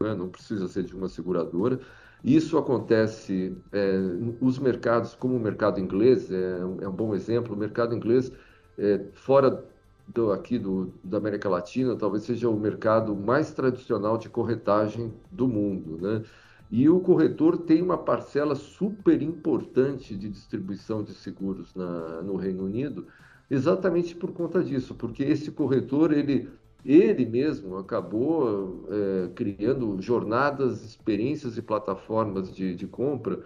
né? 0.00 0.14
não 0.14 0.28
precisa 0.28 0.66
ser 0.68 0.84
de 0.84 0.94
uma 0.94 1.08
seguradora. 1.08 1.80
Isso 2.24 2.58
acontece, 2.58 3.56
é, 3.72 3.96
os 4.40 4.58
mercados, 4.58 5.14
como 5.14 5.36
o 5.36 5.40
mercado 5.40 5.78
inglês, 5.78 6.30
é, 6.30 6.58
é 6.82 6.88
um 6.88 6.92
bom 6.92 7.14
exemplo, 7.14 7.54
o 7.54 7.58
mercado 7.58 7.94
inglês, 7.94 8.32
é, 8.76 9.04
fora 9.12 9.64
do, 10.06 10.32
aqui 10.32 10.58
do, 10.58 10.92
da 11.04 11.18
América 11.18 11.48
Latina, 11.48 11.94
talvez 11.96 12.24
seja 12.24 12.48
o 12.48 12.58
mercado 12.58 13.14
mais 13.14 13.52
tradicional 13.52 14.18
de 14.18 14.28
corretagem 14.28 15.12
do 15.30 15.46
mundo, 15.46 15.98
né? 16.00 16.22
E 16.70 16.88
o 16.88 17.00
corretor 17.00 17.56
tem 17.58 17.80
uma 17.80 17.96
parcela 17.96 18.54
super 18.54 19.22
importante 19.22 20.14
de 20.14 20.28
distribuição 20.28 21.02
de 21.02 21.14
seguros 21.14 21.74
na, 21.74 22.22
no 22.22 22.36
Reino 22.36 22.64
Unido, 22.64 23.06
exatamente 23.50 24.14
por 24.14 24.32
conta 24.32 24.62
disso, 24.62 24.94
porque 24.94 25.22
esse 25.22 25.50
corretor 25.50 26.12
ele 26.12 26.50
ele 26.84 27.26
mesmo 27.26 27.76
acabou 27.76 28.86
é, 28.90 29.28
criando 29.34 30.00
jornadas, 30.00 30.84
experiências 30.84 31.56
e 31.56 31.62
plataformas 31.62 32.54
de, 32.54 32.74
de 32.74 32.86
compra 32.86 33.40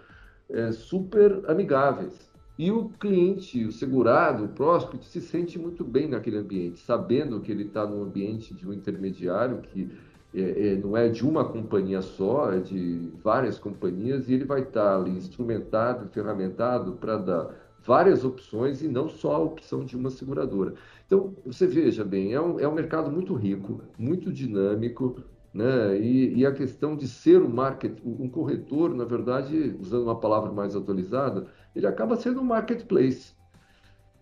é, 0.49 0.71
super 0.71 1.43
amigáveis. 1.47 2.31
E 2.57 2.71
o 2.71 2.89
cliente, 2.99 3.65
o 3.65 3.71
segurado, 3.71 4.45
o 4.45 4.49
prospect, 4.49 5.05
se 5.05 5.19
sente 5.19 5.57
muito 5.57 5.83
bem 5.83 6.07
naquele 6.07 6.37
ambiente, 6.37 6.79
sabendo 6.79 7.39
que 7.39 7.51
ele 7.51 7.63
está 7.63 7.85
num 7.85 8.03
ambiente 8.03 8.53
de 8.53 8.67
um 8.67 8.73
intermediário 8.73 9.57
que 9.57 9.89
é, 10.35 10.73
é, 10.73 10.75
não 10.75 10.95
é 10.95 11.09
de 11.09 11.27
uma 11.27 11.45
companhia 11.45 12.01
só, 12.01 12.51
é 12.51 12.59
de 12.59 13.11
várias 13.23 13.57
companhias, 13.59 14.29
e 14.29 14.33
ele 14.33 14.45
vai 14.45 14.61
estar 14.61 14.83
tá 14.83 14.95
ali 14.95 15.11
instrumentado, 15.11 16.07
ferramentado 16.09 16.93
para 16.93 17.17
dar 17.17 17.62
várias 17.85 18.23
opções 18.23 18.81
e 18.81 18.87
não 18.87 19.09
só 19.09 19.35
a 19.35 19.39
opção 19.39 19.83
de 19.83 19.95
uma 19.95 20.09
seguradora. 20.09 20.73
Então, 21.05 21.35
você 21.45 21.67
veja 21.67 22.03
bem, 22.03 22.33
é 22.33 22.41
um, 22.41 22.59
é 22.59 22.67
um 22.67 22.73
mercado 22.73 23.11
muito 23.11 23.33
rico, 23.33 23.81
muito 23.97 24.31
dinâmico, 24.31 25.21
né? 25.53 25.99
E, 25.99 26.33
e, 26.39 26.45
a 26.45 26.51
questão 26.51 26.95
de 26.95 27.07
ser 27.07 27.41
um 27.41 27.49
market, 27.49 27.99
um 28.03 28.27
corretor, 28.27 28.93
na 28.95 29.05
verdade, 29.05 29.75
usando 29.79 30.03
uma 30.03 30.19
palavra 30.19 30.51
mais 30.51 30.75
atualizada, 30.75 31.45
ele 31.75 31.85
acaba 31.85 32.15
sendo 32.15 32.41
um 32.41 32.45
marketplace. 32.45 33.33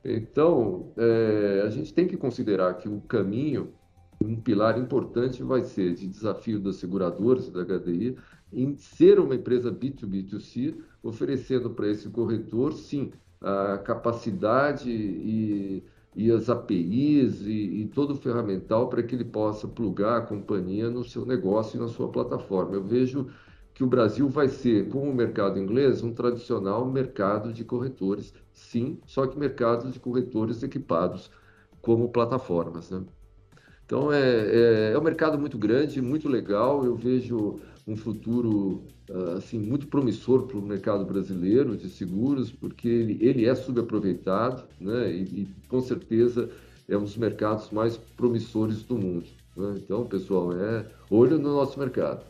Então, 0.04 0.92
é, 0.98 1.64
a 1.66 1.70
gente 1.70 1.94
tem 1.94 2.08
que 2.08 2.18
considerar 2.18 2.74
que 2.74 2.90
o 2.90 3.00
caminho, 3.02 3.72
um 4.22 4.36
pilar 4.36 4.78
importante 4.78 5.42
vai 5.42 5.62
ser 5.62 5.94
de 5.94 6.08
desafio 6.08 6.60
das 6.60 6.76
seguradoras 6.78 7.50
da 7.50 7.64
HDI 7.64 8.18
em 8.52 8.76
ser 8.76 9.20
uma 9.20 9.36
empresa 9.36 9.72
B2B2C, 9.72 10.76
oferecendo 11.02 11.70
para 11.70 11.88
esse 11.88 12.10
corretor, 12.10 12.74
sim, 12.74 13.12
a 13.42 13.80
capacidade 13.80 14.90
e, 14.92 15.84
e 16.16 16.32
as 16.32 16.50
APIs 16.50 17.42
e, 17.42 17.82
e, 17.82 17.88
todo 17.88 18.12
o 18.12 18.16
ferramental 18.16 18.88
para 18.88 19.02
que 19.02 19.16
ele 19.16 19.26
possa 19.26 19.68
plugar 19.68 20.18
a 20.18 20.26
companhia 20.26 20.90
no 20.90 21.04
seu 21.04 21.26
negócio 21.26 21.78
e 21.78 21.82
na 21.82 21.88
sua 21.88 22.10
plataforma. 22.10 22.76
Eu 22.76 22.84
vejo 22.84 23.28
que 23.74 23.84
o 23.84 23.88
Brasil 23.88 24.30
vai 24.30 24.48
ser, 24.48 24.90
como 24.90 25.10
o 25.10 25.16
mercado 25.16 25.58
inglês, 25.58 26.04
um 26.04 26.14
tradicional 26.14 26.86
mercado 26.86 27.52
de 27.52 27.64
corretores, 27.64 28.34
sim, 28.54 29.00
só 29.06 29.26
que 29.26 29.40
mercado 29.40 29.90
de 29.90 30.00
corretores 30.00 30.62
equipados 30.62 31.32
como 31.82 32.10
plataformas. 32.10 32.92
Né? 32.92 33.04
Então 33.86 34.12
é, 34.12 34.22
é, 34.22 34.92
é 34.94 35.00
um 35.00 35.04
mercado 35.04 35.40
muito 35.40 35.58
grande, 35.58 36.02
muito 36.02 36.30
legal. 36.30 36.86
Eu 36.86 36.96
vejo 36.96 37.60
um 37.88 37.96
futuro 37.96 38.84
assim 39.38 39.60
muito 39.60 39.88
promissor 39.88 40.44
para 40.44 40.58
o 40.58 40.62
mercado 40.62 41.06
brasileiro 41.06 41.76
de 41.76 41.90
seguros, 41.90 42.52
porque 42.52 42.88
ele, 42.88 43.18
ele 43.22 43.46
é 43.46 43.56
subaproveitado, 43.56 44.64
né? 44.80 45.12
E, 45.12 45.22
e, 45.22 45.48
com 45.68 45.82
certeza 45.82 46.50
é 46.88 46.98
um 46.98 47.04
dos 47.04 47.18
mercados 47.18 47.70
mais 47.72 47.98
promissores 48.18 48.84
do 48.84 48.96
mundo. 48.96 49.26
Né? 49.56 49.76
Então, 49.78 50.06
pessoal, 50.06 50.54
é 50.54 50.86
olho 51.10 51.38
no 51.38 51.56
nosso 51.56 51.80
mercado. 51.80 52.24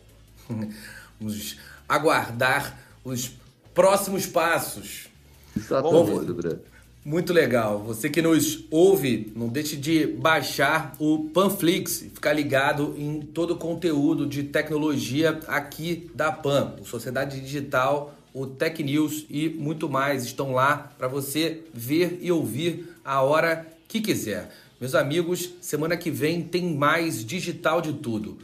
Vamos 1.20 1.58
aguardar 1.88 2.80
os 3.04 3.36
próximos 3.74 4.26
passos. 4.26 5.08
Exatamente, 5.56 6.26
Bom, 6.26 6.32
André. 6.32 6.60
Muito 7.04 7.34
legal. 7.34 7.80
Você 7.80 8.12
que 8.12 8.22
nos 8.22 8.64
ouve, 8.70 9.34
não 9.36 9.48
deixe 9.48 9.76
de 9.76 10.06
baixar 10.06 10.94
o 11.00 11.30
Panflix, 11.34 12.06
ficar 12.14 12.32
ligado 12.32 12.94
em 12.96 13.22
todo 13.22 13.56
o 13.56 13.58
conteúdo 13.58 14.28
de 14.28 14.44
tecnologia 14.44 15.40
aqui 15.48 16.12
da 16.14 16.32
Pan, 16.32 16.76
Sociedade 16.86 17.42
Digital, 17.42 18.14
o 18.32 18.46
Tech 18.46 18.84
News 18.84 19.26
e 19.32 19.50
muito 19.50 19.90
mais 19.90 20.24
estão 20.24 20.54
lá 20.54 20.92
para 20.96 21.08
você 21.08 21.64
ver 21.74 22.20
e 22.22 22.32
ouvir 22.32 22.88
a 23.04 23.20
hora 23.24 23.66
que 23.88 24.00
quiser. 24.00 24.52
Meus 24.80 24.94
amigos, 24.94 25.56
semana 25.60 25.98
que 25.98 26.12
vem 26.12 26.44
tem 26.44 26.76
mais 26.76 27.26
digital 27.26 27.82
de 27.82 27.94
tudo. 27.94 28.38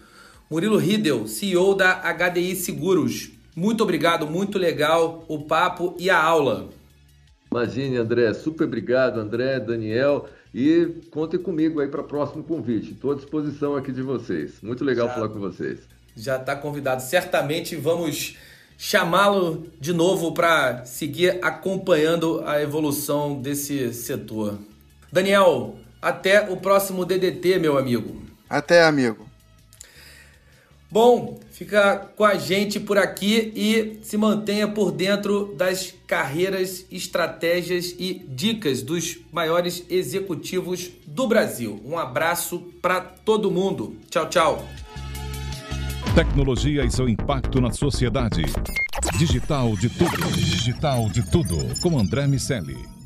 Murilo 0.50 0.78
Riedel, 0.78 1.28
CEO 1.28 1.76
da 1.76 1.94
HDI 1.94 2.56
Seguros. 2.56 3.30
Muito 3.56 3.84
obrigado, 3.84 4.26
muito 4.26 4.58
legal 4.58 5.24
o 5.28 5.44
papo 5.44 5.96
e 6.00 6.10
a 6.10 6.20
aula. 6.20 6.70
Imagine, 7.58 7.98
André. 7.98 8.34
Super 8.34 8.66
obrigado, 8.66 9.20
André, 9.20 9.60
Daniel. 9.60 10.30
E 10.54 11.02
contem 11.12 11.40
comigo 11.40 11.80
aí 11.80 11.88
para 11.88 12.02
o 12.02 12.04
próximo 12.04 12.44
convite. 12.44 12.92
Estou 12.92 13.12
à 13.12 13.16
disposição 13.16 13.76
aqui 13.76 13.92
de 13.92 14.02
vocês. 14.02 14.62
Muito 14.62 14.84
legal 14.84 15.08
já, 15.08 15.14
falar 15.14 15.30
com 15.30 15.40
vocês. 15.40 15.80
Já 16.16 16.38
está 16.38 16.56
convidado. 16.56 17.02
Certamente 17.02 17.76
vamos 17.76 18.38
chamá-lo 18.78 19.68
de 19.80 19.92
novo 19.92 20.34
para 20.34 20.86
seguir 20.86 21.40
acompanhando 21.42 22.44
a 22.46 22.62
evolução 22.62 23.42
desse 23.42 23.92
setor. 23.94 24.58
Daniel, 25.12 25.76
até 26.02 26.50
o 26.50 26.58
próximo 26.58 27.06
DDT, 27.06 27.58
meu 27.58 27.78
amigo. 27.78 28.22
Até, 28.48 28.84
amigo. 28.84 29.28
Bom, 30.90 31.40
fica 31.58 32.12
com 32.16 32.24
a 32.24 32.36
gente 32.36 32.80
por 32.80 33.00
aqui 33.00 33.52
e 33.56 34.00
se 34.04 34.16
mantenha 34.16 34.68
por 34.68 34.92
dentro 34.92 35.56
das 35.58 35.92
carreiras, 36.06 36.86
estratégias 36.92 37.96
e 37.98 38.24
dicas 38.30 38.84
dos 38.84 39.18
maiores 39.32 39.84
executivos 39.90 40.92
do 41.08 41.28
Brasil. 41.28 41.82
Um 41.84 41.98
abraço 41.98 42.60
para 42.80 43.02
todo 43.02 43.50
mundo. 43.50 43.98
Tchau, 44.08 44.30
tchau. 44.30 44.68
Tecnologia 46.14 46.86
e 46.86 46.92
seu 46.92 47.10
impacto 47.10 47.60
na 47.60 47.72
sociedade. 47.72 48.44
Digital 49.18 49.76
de 49.76 49.90
tudo. 49.90 50.32
Digital 50.36 51.10
de 51.10 51.28
tudo. 51.32 51.58
Com 51.82 51.98
André 51.98 52.28
Miscelli. 52.28 52.97